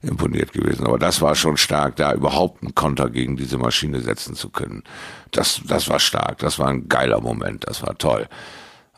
[0.02, 0.86] imponiert gewesen.
[0.86, 4.82] Aber das war schon stark, da überhaupt einen Konter gegen diese Maschine setzen zu können.
[5.30, 6.38] Das, das war stark.
[6.38, 7.64] Das war ein geiler Moment.
[7.68, 8.28] Das war toll.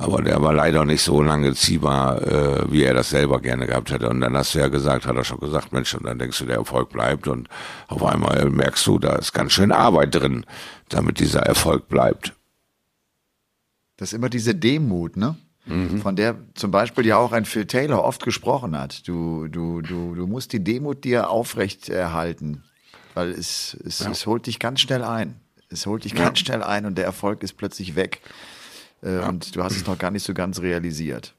[0.00, 3.90] Aber der war leider nicht so lange ziehbar, äh, wie er das selber gerne gehabt
[3.90, 4.08] hätte.
[4.08, 6.46] Und dann hast du ja gesagt, hat er schon gesagt, Mensch, und dann denkst du,
[6.46, 7.28] der Erfolg bleibt.
[7.28, 7.48] Und
[7.86, 10.46] auf einmal merkst du, da ist ganz schön Arbeit drin,
[10.88, 12.32] damit dieser Erfolg bleibt.
[13.98, 15.36] Das ist immer diese Demut, ne?
[15.66, 16.00] Mhm.
[16.00, 19.06] Von der zum Beispiel ja auch ein Phil Taylor oft gesprochen hat.
[19.06, 22.64] Du, du, du, du musst die Demut dir aufrecht erhalten,
[23.12, 24.10] weil es, es, ja.
[24.10, 25.38] es holt dich ganz schnell ein.
[25.68, 26.24] Es holt dich ja.
[26.24, 28.22] ganz schnell ein und der Erfolg ist plötzlich weg.
[29.02, 29.28] Äh, ja.
[29.28, 31.34] Und du hast es noch gar nicht so ganz realisiert.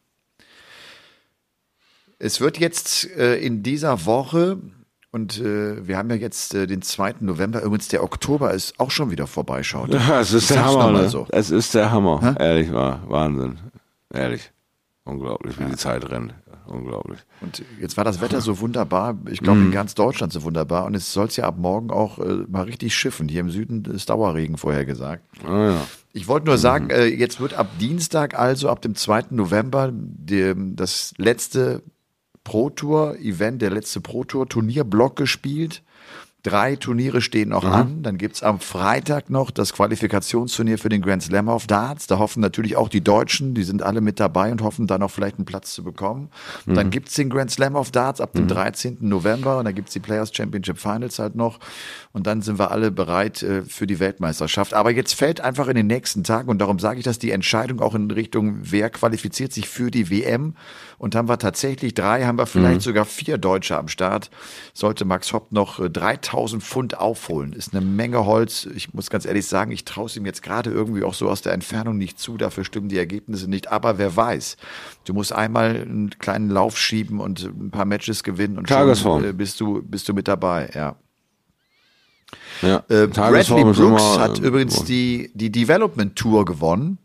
[2.20, 4.60] Es wird jetzt äh, in dieser Woche,
[5.12, 7.16] und äh, wir haben ja jetzt äh, den 2.
[7.22, 9.94] November, übrigens der Oktober ist auch schon wieder vorbeischaut.
[9.94, 10.92] Ja, es ist der Hammer.
[10.92, 11.10] Ne?
[11.10, 11.28] So.
[11.30, 12.44] Es ist der Hammer, Hä?
[12.44, 13.02] ehrlich war.
[13.10, 13.58] Wahnsinn.
[14.14, 14.52] Ehrlich.
[15.04, 15.70] Unglaublich, wie ja.
[15.70, 16.36] die Zeit rennt.
[16.68, 17.20] Unglaublich.
[17.42, 19.72] Und jetzt war das Wetter so wunderbar, ich glaube in mhm.
[19.72, 20.86] ganz Deutschland so wunderbar.
[20.86, 23.28] Und es soll es ja ab morgen auch äh, mal richtig schiffen.
[23.28, 25.24] Hier im Süden ist Dauerregen vorher gesagt.
[25.44, 25.82] Oh ja.
[26.14, 26.92] Ich wollte nur sagen, mhm.
[26.92, 29.26] äh, jetzt wird ab Dienstag, also ab dem 2.
[29.32, 31.84] November, die, das letzte
[32.44, 35.84] Pro Tour Event, der letzte Pro Tour Turnierblock gespielt.
[36.44, 37.72] Drei Turniere stehen noch mhm.
[37.72, 38.04] an.
[38.04, 42.08] Dann gibt's am Freitag noch das Qualifikationsturnier für den Grand Slam of Darts.
[42.08, 45.12] Da hoffen natürlich auch die Deutschen, die sind alle mit dabei und hoffen dann auch
[45.12, 46.30] vielleicht einen Platz zu bekommen.
[46.66, 46.74] Mhm.
[46.74, 48.50] Dann gibt's den Grand Slam of Darts ab dem mhm.
[48.50, 48.98] 13.
[49.02, 51.60] November und dann gibt's die Players Championship Finals halt noch.
[52.12, 54.74] Und dann sind wir alle bereit äh, für die Weltmeisterschaft.
[54.74, 57.82] Aber jetzt fällt einfach in den nächsten Tagen, und darum sage ich das, die Entscheidung
[57.82, 60.56] auch in Richtung, wer qualifiziert sich für die WM.
[60.98, 62.82] Und haben wir tatsächlich drei, haben wir vielleicht mhm.
[62.82, 64.32] sogar vier Deutsche am Start.
[64.74, 67.54] Sollte Max Hopp noch 3000 äh, Pfund aufholen.
[67.54, 68.68] Ist eine Menge Holz.
[68.76, 71.42] Ich muss ganz ehrlich sagen, ich traue es ihm jetzt gerade irgendwie auch so aus
[71.42, 72.38] der Entfernung nicht zu.
[72.38, 73.72] Dafür stimmen die Ergebnisse nicht.
[73.72, 74.58] Aber wer weiß.
[75.06, 79.34] Du musst einmal einen kleinen Lauf schieben und ein paar Matches gewinnen und schon äh,
[79.34, 80.96] bist du, bist du mit dabei, ja.
[82.62, 87.00] Ja, äh, Bradley Brooks hat äh, übrigens die, die Development Tour gewonnen.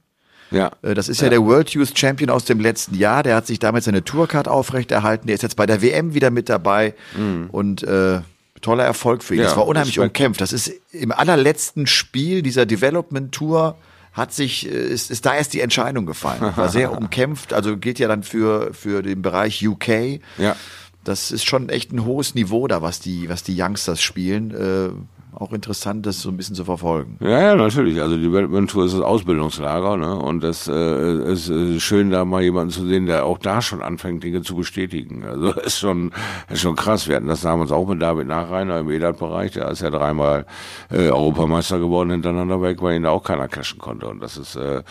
[0.51, 0.71] Ja.
[0.83, 1.27] Äh, das ist ja.
[1.27, 1.31] ja.
[1.31, 3.23] der World Youth Champion aus dem letzten Jahr.
[3.23, 5.27] Der hat sich damit seine Tourcard aufrechterhalten.
[5.27, 6.95] Der ist jetzt bei der WM wieder mit dabei.
[7.17, 7.49] Mhm.
[7.51, 8.21] Und äh,
[8.67, 9.41] toller Erfolg für ihn.
[9.41, 10.41] Ja, das war unheimlich umkämpft.
[10.41, 13.79] Das ist im allerletzten Spiel dieser Development Tour
[14.13, 16.41] hat sich, äh, ist, ist da erst die Entscheidung gefallen.
[16.57, 20.21] War sehr umkämpft, also geht ja dann für, für den Bereich UK.
[20.39, 20.57] Ja.
[21.05, 24.99] Das ist schon echt ein hohes Niveau da, was die, was die Youngsters spielen.
[25.39, 27.19] Auch interessant, das so ein bisschen zu verfolgen.
[27.21, 28.01] Ja, ja, natürlich.
[28.01, 30.17] Also die Development Tour ist das Ausbildungslager, ne?
[30.17, 33.83] Und das äh, ist äh, schön, da mal jemanden zu sehen, der auch da schon
[33.83, 35.27] anfängt, Dinge zu bestätigen.
[35.27, 36.13] Also ist schon,
[36.49, 37.07] ist schon krass.
[37.07, 39.53] Wir hatten das damals auch mit David Nachreiner im EDAT-Bereich.
[39.53, 40.47] Der ist ja dreimal
[40.91, 44.09] äh, Europameister geworden hintereinander weg, weil ihn da auch keiner cashen konnte.
[44.09, 44.83] Und das ist äh,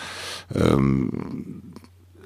[0.54, 1.74] ähm,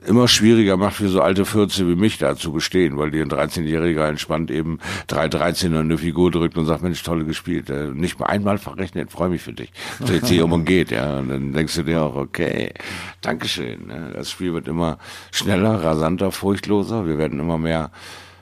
[0.05, 3.29] immer schwieriger macht für so alte 14 wie mich da zu bestehen, weil dir ein
[3.29, 4.79] 13-Jähriger entspannt eben
[5.09, 7.69] 3-13 eine Figur drückt und sagt, Mensch, tolle gespielt.
[7.69, 9.71] Äh, nicht mal einmal verrechnet, freue mich für dich.
[9.99, 11.19] Dreht sich um und geht, ja.
[11.19, 12.73] Und dann denkst du dir auch, okay,
[13.21, 13.87] Dankeschön.
[13.87, 14.11] Ne?
[14.15, 14.97] Das Spiel wird immer
[15.31, 17.05] schneller, rasanter, furchtloser.
[17.05, 17.91] Wir werden immer mehr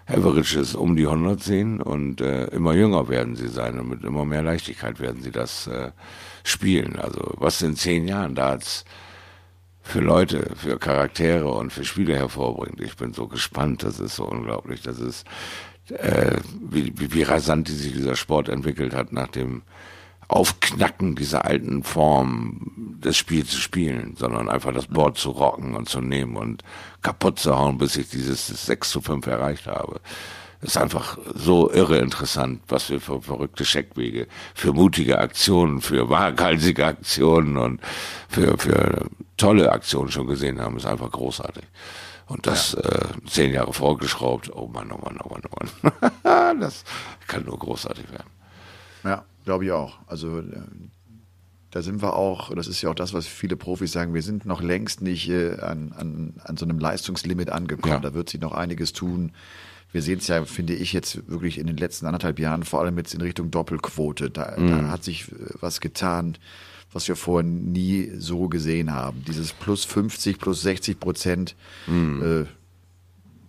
[0.07, 4.23] Averages um die 100 sehen und äh, immer jünger werden sie sein und mit immer
[4.23, 5.91] mehr Leichtigkeit werden sie das äh,
[6.43, 6.97] spielen.
[6.97, 8.85] Also was in zehn Jahren da als
[9.87, 12.81] für Leute, für Charaktere und für Spiele hervorbringt.
[12.81, 14.81] Ich bin so gespannt, das ist so unglaublich.
[14.81, 15.25] Das ist,
[15.89, 19.63] äh, wie, wie, wie rasant sich dieser Sport entwickelt hat nach dem
[20.27, 25.87] Aufknacken dieser alten Form, das Spiel zu spielen, sondern einfach das Board zu rocken und
[25.87, 26.63] zu nehmen und
[27.01, 30.01] kaputt zu hauen, bis ich dieses 6 zu 5 erreicht habe
[30.61, 36.85] ist einfach so irre interessant, was wir für verrückte Scheckwege, für mutige Aktionen, für waghalsige
[36.85, 37.81] Aktionen und
[38.27, 41.63] für, für tolle Aktionen schon gesehen haben, ist einfach großartig.
[42.27, 42.81] Und das ja.
[42.81, 45.89] äh, zehn Jahre vorgeschraubt, oh Mann, oh Mann, oh Mann, oh
[46.23, 46.59] Mann.
[46.59, 46.83] das
[47.27, 48.29] kann nur großartig werden.
[49.03, 49.99] Ja, glaube ich auch.
[50.07, 50.43] Also äh,
[51.71, 54.45] da sind wir auch, das ist ja auch das, was viele Profis sagen, wir sind
[54.45, 57.93] noch längst nicht äh, an, an, an so einem Leistungslimit angekommen.
[57.93, 57.99] Ja.
[57.99, 59.31] Da wird sich noch einiges tun.
[59.91, 62.97] Wir sehen es ja, finde ich, jetzt wirklich in den letzten anderthalb Jahren, vor allem
[62.97, 64.29] jetzt in Richtung Doppelquote.
[64.29, 64.69] Da, mhm.
[64.69, 66.37] da hat sich äh, was getan,
[66.91, 69.23] was wir vorher nie so gesehen haben.
[69.25, 71.55] Dieses plus 50, plus 60 Prozent
[71.87, 72.43] mhm.
[72.43, 72.45] äh,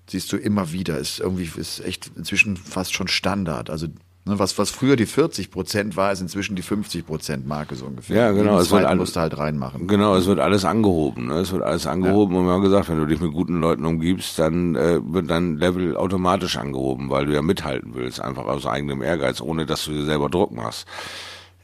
[0.08, 0.98] siehst du immer wieder.
[0.98, 3.70] Ist irgendwie ist echt inzwischen fast schon Standard.
[3.70, 3.88] Also
[4.30, 8.16] was, was früher die 40 Prozent war, ist inzwischen die 50 Prozent Marke so ungefähr.
[8.16, 8.58] Ja, genau.
[8.58, 9.86] Es wird alles, musst du halt reinmachen.
[9.86, 11.28] Genau, es wird alles angehoben.
[11.28, 11.34] Ne?
[11.34, 12.40] Es wird alles angehoben ja.
[12.40, 15.56] und wir haben gesagt, wenn du dich mit guten Leuten umgibst, dann äh, wird dein
[15.56, 19.92] Level automatisch angehoben, weil du ja mithalten willst, einfach aus eigenem Ehrgeiz, ohne dass du
[19.92, 20.86] dir selber Druck machst.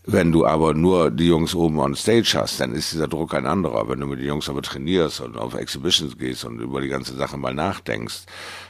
[0.06, 3.46] Wenn du aber nur die Jungs oben on stage hast, dann ist dieser Druck ein
[3.46, 3.88] anderer.
[3.88, 7.14] Wenn du mit den Jungs aber trainierst und auf Exhibitions gehst und über die ganze
[7.16, 8.26] Sache mal nachdenkst,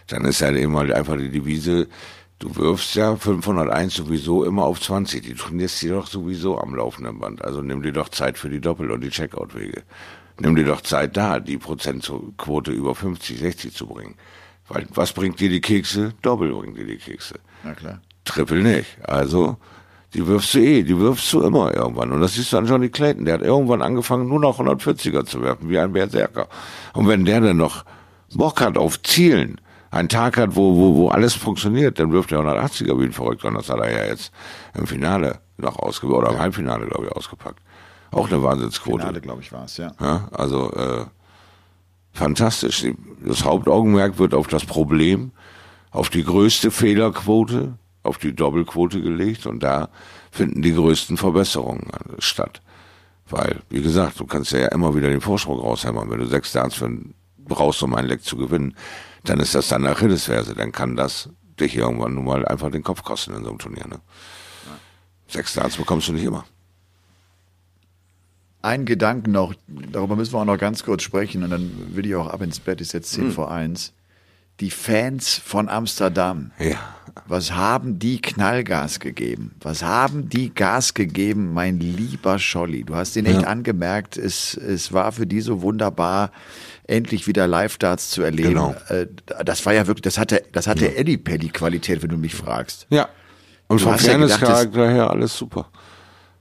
[0.07, 1.89] dann ist ja eben halt einfach die Devise,
[2.39, 5.23] Du wirfst ja 501 sowieso immer auf 20.
[5.23, 7.45] Die trainierst sie doch sowieso am laufenden Band.
[7.45, 9.83] Also nimm dir doch Zeit für die Doppel- und die Checkout-Wege.
[10.41, 14.17] Nimm dir doch Zeit da, die Prozentquote über 50, 60 zu bringen.
[14.69, 16.15] Weil was bringt dir die Kekse?
[16.23, 17.37] Doppel bringt dir die Kekse.
[17.63, 18.01] Na klar.
[18.25, 18.99] Triple nicht.
[19.03, 19.57] Also,
[20.15, 22.11] die wirfst du eh, die wirfst du immer irgendwann.
[22.11, 23.27] Und das siehst du an Johnny Clayton.
[23.27, 26.49] Der hat irgendwann angefangen, nur noch 140er zu werfen, wie ein Berserker.
[26.95, 27.85] Und wenn der dann noch
[28.35, 29.61] Bock hat auf Zielen,
[29.95, 33.49] einen Tag hat, wo, wo, wo alles funktioniert, dann wirft er 180er wie ein Verrückter.
[33.49, 34.33] Und das hat er ja jetzt
[34.75, 37.61] im Finale noch ausgepackt, oder im Halbfinale, glaube ich, ausgepackt.
[38.11, 38.99] Auch eine Wahnsinnsquote.
[38.99, 39.93] Finale, glaube ich, war es, ja.
[40.01, 40.29] ja.
[40.33, 41.05] Also, äh,
[42.13, 42.87] fantastisch.
[43.25, 45.31] Das Hauptaugenmerk wird auf das Problem,
[45.93, 49.89] auf die größte Fehlerquote, auf die Doppelquote gelegt und da
[50.31, 52.61] finden die größten Verbesserungen statt.
[53.31, 56.75] Weil, wie gesagt, du kannst ja immer wieder den Vorsprung raushämmern, wenn du sechs Darts
[56.75, 56.91] für
[57.39, 58.75] brauchst, um ein Leck zu gewinnen
[59.25, 60.55] dann ist das dann Achillesferse.
[60.55, 63.87] Dann kann das dich irgendwann nun mal einfach den Kopf kosten in so einem Turnier.
[63.87, 64.01] Ne?
[65.29, 66.45] Sechs Starts bekommst du nicht immer.
[68.63, 72.15] Ein Gedanken noch, darüber müssen wir auch noch ganz kurz sprechen und dann will ich
[72.15, 73.33] auch ab ins Bett, ist jetzt 10 hm.
[73.33, 73.93] vor 1.
[74.61, 76.53] Die Fans von Amsterdam.
[76.59, 76.79] Ja.
[77.27, 79.55] Was haben die Knallgas gegeben?
[79.61, 82.85] Was haben die Gas gegeben, mein lieber Scholli?
[82.85, 83.49] Du hast ihn echt ja.
[83.49, 86.31] angemerkt, es, es war für die so wunderbar
[86.87, 88.51] endlich wieder Live-Darts zu erleben.
[88.51, 88.75] Genau.
[88.89, 89.07] Äh,
[89.45, 90.93] das war ja wirklich, das hatte, das hatte ja.
[90.93, 92.87] Eddie Pelli Qualität, wenn du mich fragst.
[92.91, 93.09] Ja.
[93.69, 95.69] Und vom Fairness-Charakter her alles super.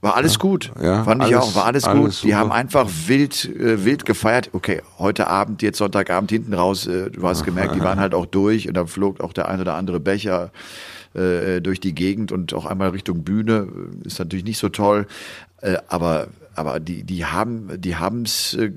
[0.04, 0.70] War alles gut.
[0.82, 1.54] Ja, Fand alles, ich auch.
[1.54, 2.12] War alles, alles gut.
[2.12, 2.26] Super.
[2.26, 4.50] Die haben einfach wild, äh, wild gefeiert.
[4.52, 8.26] Okay, heute Abend, jetzt Sonntagabend hinten raus, äh, du hast gemerkt, die waren halt auch
[8.26, 10.52] durch und dann flog auch der ein oder andere Becher
[11.14, 13.66] äh, durch die Gegend und auch einmal Richtung Bühne.
[14.04, 15.06] Ist natürlich nicht so toll.
[15.62, 18.72] Äh, aber aber die, die haben, die haben's äh,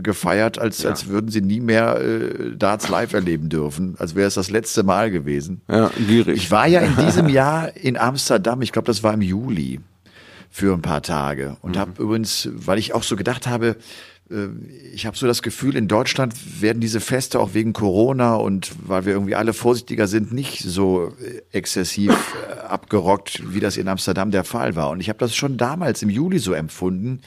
[0.00, 0.90] gefeiert, als, ja.
[0.90, 4.82] als würden sie nie mehr äh, Darts live erleben dürfen, als wäre es das letzte
[4.82, 5.60] Mal gewesen.
[5.70, 6.38] Ja, gierig.
[6.38, 9.80] Ich war ja in diesem Jahr in Amsterdam, ich glaube, das war im Juli
[10.50, 11.80] für ein paar Tage und mhm.
[11.80, 13.76] habe übrigens, weil ich auch so gedacht habe,
[14.30, 14.48] äh,
[14.92, 19.04] ich habe so das Gefühl, in Deutschland werden diese Feste auch wegen Corona und weil
[19.04, 22.12] wir irgendwie alle vorsichtiger sind, nicht so äh, exzessiv
[22.48, 24.90] äh, abgerockt, wie das in Amsterdam der Fall war.
[24.90, 27.20] Und ich habe das schon damals im Juli so empfunden,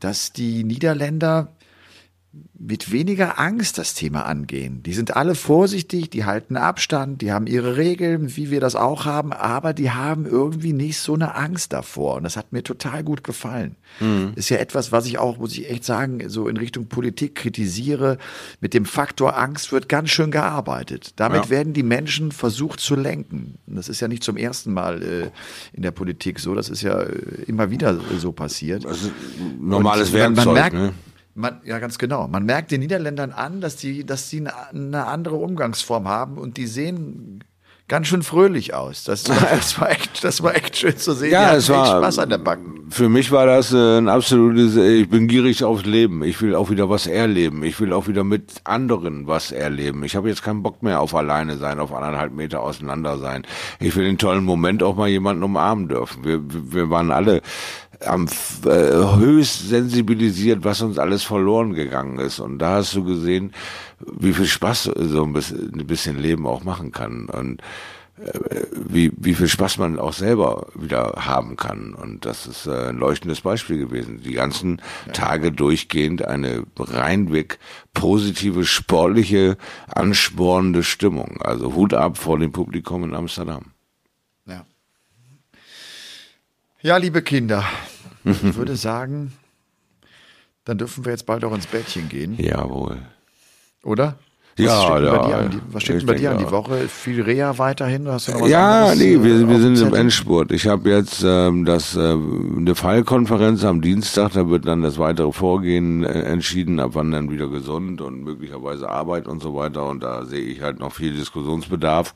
[0.00, 1.52] dass die Niederländer
[2.58, 4.82] mit weniger Angst das Thema angehen.
[4.82, 9.06] Die sind alle vorsichtig, die halten Abstand, die haben ihre Regeln, wie wir das auch
[9.06, 12.16] haben, aber die haben irgendwie nicht so eine Angst davor.
[12.16, 13.76] Und das hat mir total gut gefallen.
[14.00, 14.32] Mhm.
[14.34, 18.18] Ist ja etwas, was ich auch, muss ich echt sagen, so in Richtung Politik kritisiere.
[18.60, 21.14] Mit dem Faktor Angst wird ganz schön gearbeitet.
[21.16, 21.50] Damit ja.
[21.50, 23.54] werden die Menschen versucht zu lenken.
[23.66, 25.30] Und das ist ja nicht zum ersten Mal äh,
[25.72, 26.54] in der Politik so.
[26.54, 27.12] Das ist ja äh,
[27.46, 28.84] immer wieder so passiert.
[28.84, 29.10] Also
[29.58, 30.44] normales Werkzeug.
[30.44, 30.92] Man merkt, ne?
[31.38, 32.26] Man, ja, ganz genau.
[32.26, 36.66] Man merkt den Niederländern an, dass die, dass die eine andere Umgangsform haben und die
[36.66, 37.44] sehen
[37.86, 39.04] ganz schön fröhlich aus.
[39.04, 41.30] Das, das, war, echt, das war echt schön zu sehen.
[41.30, 42.90] Ja, es war Spaß an der Backen.
[42.90, 46.24] Für mich war das äh, ein absolutes, äh, ich bin gierig aufs Leben.
[46.24, 47.62] Ich will auch wieder was erleben.
[47.62, 50.02] Ich will auch wieder mit anderen was erleben.
[50.02, 53.44] Ich habe jetzt keinen Bock mehr auf alleine sein, auf anderthalb Meter auseinander sein.
[53.78, 56.24] Ich will den tollen Moment auch mal jemanden umarmen dürfen.
[56.24, 57.42] Wir, wir waren alle
[58.04, 58.26] am
[58.64, 62.38] äh, höchst sensibilisiert, was uns alles verloren gegangen ist.
[62.38, 63.52] Und da hast du gesehen,
[64.00, 67.60] wie viel Spaß so ein bisschen, Leben auch machen kann und
[68.18, 71.94] äh, wie, wie viel Spaß man auch selber wieder haben kann.
[71.94, 74.22] Und das ist äh, ein leuchtendes Beispiel gewesen.
[74.22, 74.80] Die ganzen
[75.12, 77.58] Tage durchgehend eine reinweg
[77.94, 79.56] positive, sportliche,
[79.88, 81.38] anspornende Stimmung.
[81.40, 83.72] Also Hut ab vor dem Publikum in Amsterdam.
[86.80, 87.64] Ja, liebe Kinder,
[88.24, 89.32] ich würde sagen,
[90.64, 92.36] dann dürfen wir jetzt bald auch ins Bettchen gehen.
[92.38, 93.02] Jawohl.
[93.82, 94.16] Oder?
[94.58, 96.88] Was Ja, steht ja, bei dir an die, was steht bei dir an die Woche?
[96.88, 98.08] Viel Reha weiterhin?
[98.08, 99.92] Hast du noch was Ja, anderes, nee, äh, wir, auf wir sind im?
[99.94, 100.52] Endspurt.
[100.52, 105.32] Ich habe jetzt ähm, das äh, eine Fallkonferenz am Dienstag, da wird dann das weitere
[105.32, 109.86] Vorgehen äh, entschieden, ab wann dann wieder gesund und möglicherweise Arbeit und so weiter.
[109.88, 112.14] Und da sehe ich halt noch viel Diskussionsbedarf,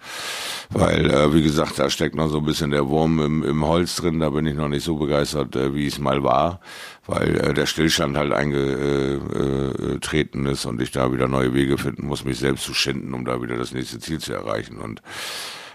[0.71, 3.97] weil äh, wie gesagt, da steckt noch so ein bisschen der Wurm im, im Holz
[3.97, 4.21] drin.
[4.21, 6.61] Da bin ich noch nicht so begeistert, äh, wie es mal war,
[7.07, 12.25] weil äh, der Stillstand halt eingetreten ist und ich da wieder neue Wege finden muss,
[12.25, 14.79] mich selbst zu schinden, um da wieder das nächste Ziel zu erreichen.
[14.79, 15.03] Und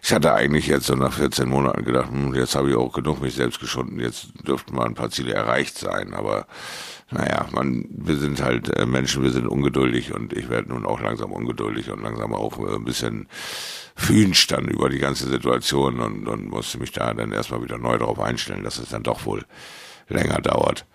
[0.01, 3.21] ich hatte eigentlich jetzt so nach 14 Monaten gedacht, hm, jetzt habe ich auch genug
[3.21, 6.13] mich selbst geschunden, jetzt dürften mal ein paar Ziele erreicht sein.
[6.13, 6.47] Aber
[7.11, 11.01] naja, man, wir sind halt äh, Menschen, wir sind ungeduldig und ich werde nun auch
[11.01, 13.28] langsam ungeduldig und langsam auch äh, ein bisschen
[13.95, 17.97] fühlenst dann über die ganze Situation und, und musste mich da dann erstmal wieder neu
[17.97, 19.43] darauf einstellen, dass es dann doch wohl
[20.07, 20.86] länger dauert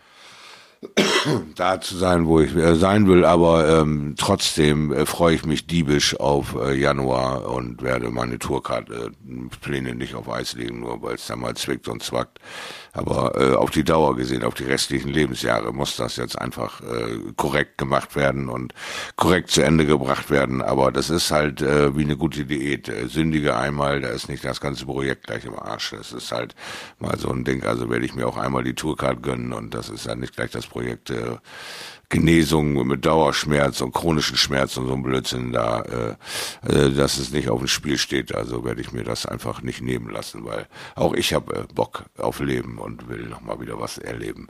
[1.54, 5.66] da zu sein, wo ich äh, sein will, aber ähm, trotzdem äh, freue ich mich
[5.66, 11.02] diebisch auf äh, Januar und werde meine Tourkarte äh, Pläne nicht auf Eis legen, nur
[11.02, 12.40] weil es da mal zwickt und zwackt.
[12.92, 17.32] Aber äh, auf die Dauer gesehen, auf die restlichen Lebensjahre muss das jetzt einfach äh,
[17.36, 18.74] korrekt gemacht werden und
[19.16, 20.60] korrekt zu Ende gebracht werden.
[20.60, 22.88] Aber das ist halt äh, wie eine gute Diät.
[22.88, 25.92] Äh, sündige einmal, da ist nicht das ganze Projekt gleich im Arsch.
[25.92, 26.54] Das ist halt
[26.98, 27.64] mal so ein Ding.
[27.64, 30.50] Also werde ich mir auch einmal die Tourcard gönnen und das ist dann nicht gleich
[30.50, 31.38] das Projekt äh,
[32.12, 37.32] Genesung mit Dauerschmerz und chronischen Schmerz und so ein Blödsinn da, äh, äh, dass es
[37.32, 38.34] nicht auf dem Spiel steht.
[38.34, 42.04] Also werde ich mir das einfach nicht nehmen lassen, weil auch ich habe äh, Bock
[42.18, 44.48] auf Leben und will noch mal wieder was erleben.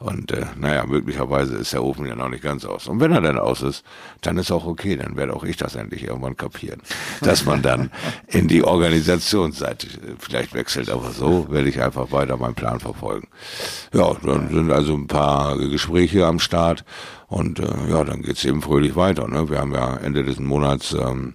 [0.00, 2.88] Und äh, naja, möglicherweise ist der Ofen ja noch nicht ganz aus.
[2.88, 3.84] Und wenn er dann aus ist,
[4.20, 6.82] dann ist auch okay, dann werde auch ich das endlich irgendwann kapieren,
[7.20, 7.92] dass man dann
[8.26, 9.86] in die Organisationsseite
[10.18, 10.90] vielleicht wechselt.
[10.90, 13.28] Aber so werde ich einfach weiter meinen Plan verfolgen.
[13.92, 16.84] Ja, dann sind also ein paar Gespräche am Start.
[17.34, 19.26] Und äh, ja, dann geht's eben fröhlich weiter.
[19.26, 19.50] Ne?
[19.50, 21.34] Wir haben ja Ende des Monats ähm,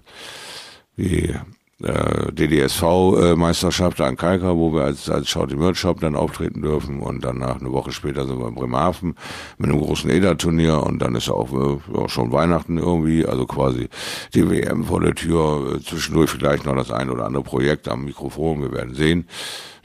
[0.95, 1.35] die
[1.83, 7.23] äh, DDSV-Meisterschaft an Kalka, wo wir als, als Shouty Merch Shop dann auftreten dürfen und
[7.23, 9.15] danach eine Woche später sind wir in Bremerhaven
[9.57, 13.87] mit einem großen EDA-Turnier und dann ist auch äh, ja, schon Weihnachten irgendwie, also quasi
[14.33, 18.05] die WM vor der Tür, äh, zwischendurch vielleicht noch das ein oder andere Projekt am
[18.05, 19.27] Mikrofon, wir werden sehen.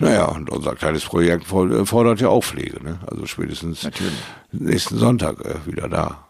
[0.00, 2.98] Naja, und unser kleines Projekt for- fordert ja auch Pflege, ne?
[3.06, 4.12] also spätestens Natürlich.
[4.50, 6.26] nächsten Sonntag äh, wieder da.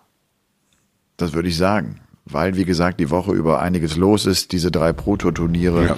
[1.16, 2.00] Das würde ich sagen.
[2.26, 5.96] Weil, wie gesagt, die Woche über einiges los ist, diese drei Pro-Tour-Turniere Ja.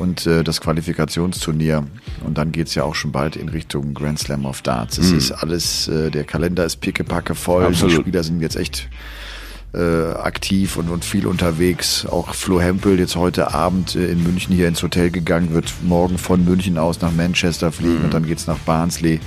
[0.00, 1.84] und äh, das Qualifikationsturnier.
[2.26, 4.98] Und dann geht's ja auch schon bald in Richtung Grand Slam of Darts.
[4.98, 7.64] Es ist alles, äh, der Kalender ist pickepacke voll.
[7.64, 7.98] Absolut.
[7.98, 8.88] Die Spieler sind jetzt echt
[9.72, 9.78] äh,
[10.14, 12.04] aktiv und, und viel unterwegs.
[12.04, 16.18] Auch Flo Hempel jetzt heute Abend äh, in München hier ins Hotel gegangen, wird morgen
[16.18, 19.20] von München aus nach Manchester fliegen und dann geht's nach Barnsley.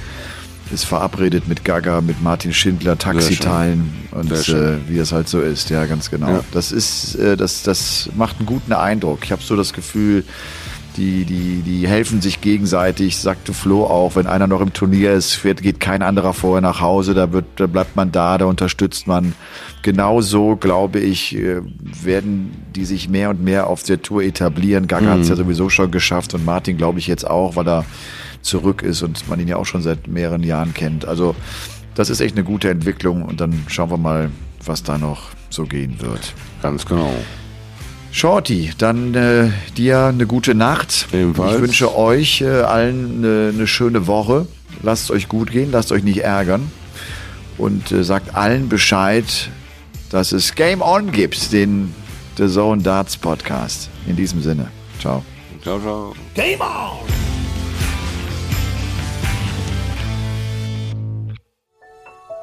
[0.72, 5.40] Ist verabredet mit Gaga, mit Martin Schindler, Taxi teilen und äh, wie es halt so
[5.40, 5.70] ist.
[5.70, 6.30] Ja, ganz genau.
[6.30, 6.44] Ja.
[6.52, 9.20] Das ist, äh, das, das macht einen guten Eindruck.
[9.24, 10.24] Ich habe so das Gefühl,
[10.98, 15.34] die, die, die helfen sich gegenseitig, sagte Flo auch, wenn einer noch im Turnier ist,
[15.34, 19.08] fährt, geht kein anderer vorher nach Hause, da, wird, da bleibt man da, da unterstützt
[19.08, 19.34] man.
[19.82, 21.62] Genauso, glaube ich, äh,
[22.02, 24.88] werden die sich mehr und mehr auf der Tour etablieren.
[24.88, 27.86] Gaga hat es ja sowieso schon geschafft und Martin, glaube ich, jetzt auch, weil er
[28.44, 31.06] zurück ist und man ihn ja auch schon seit mehreren Jahren kennt.
[31.06, 31.36] Also
[31.96, 34.30] das ist echt eine gute Entwicklung und dann schauen wir mal,
[34.64, 36.34] was da noch so gehen wird.
[36.62, 37.14] Ganz genau.
[38.12, 41.08] Shorty, dann äh, dir eine gute Nacht.
[41.12, 41.56] Ebenfalls.
[41.56, 44.48] Ich wünsche euch äh, allen eine, eine schöne Woche.
[44.84, 46.72] Lasst es euch gut gehen, lasst euch nicht ärgern
[47.58, 49.50] und äh, sagt allen Bescheid,
[50.10, 51.94] dass es Game On gibt, den
[52.38, 53.90] The Zone Darts Podcast.
[54.08, 54.68] In diesem Sinne,
[55.00, 55.24] ciao.
[55.64, 56.14] Ciao, ciao.
[56.36, 57.33] Game on!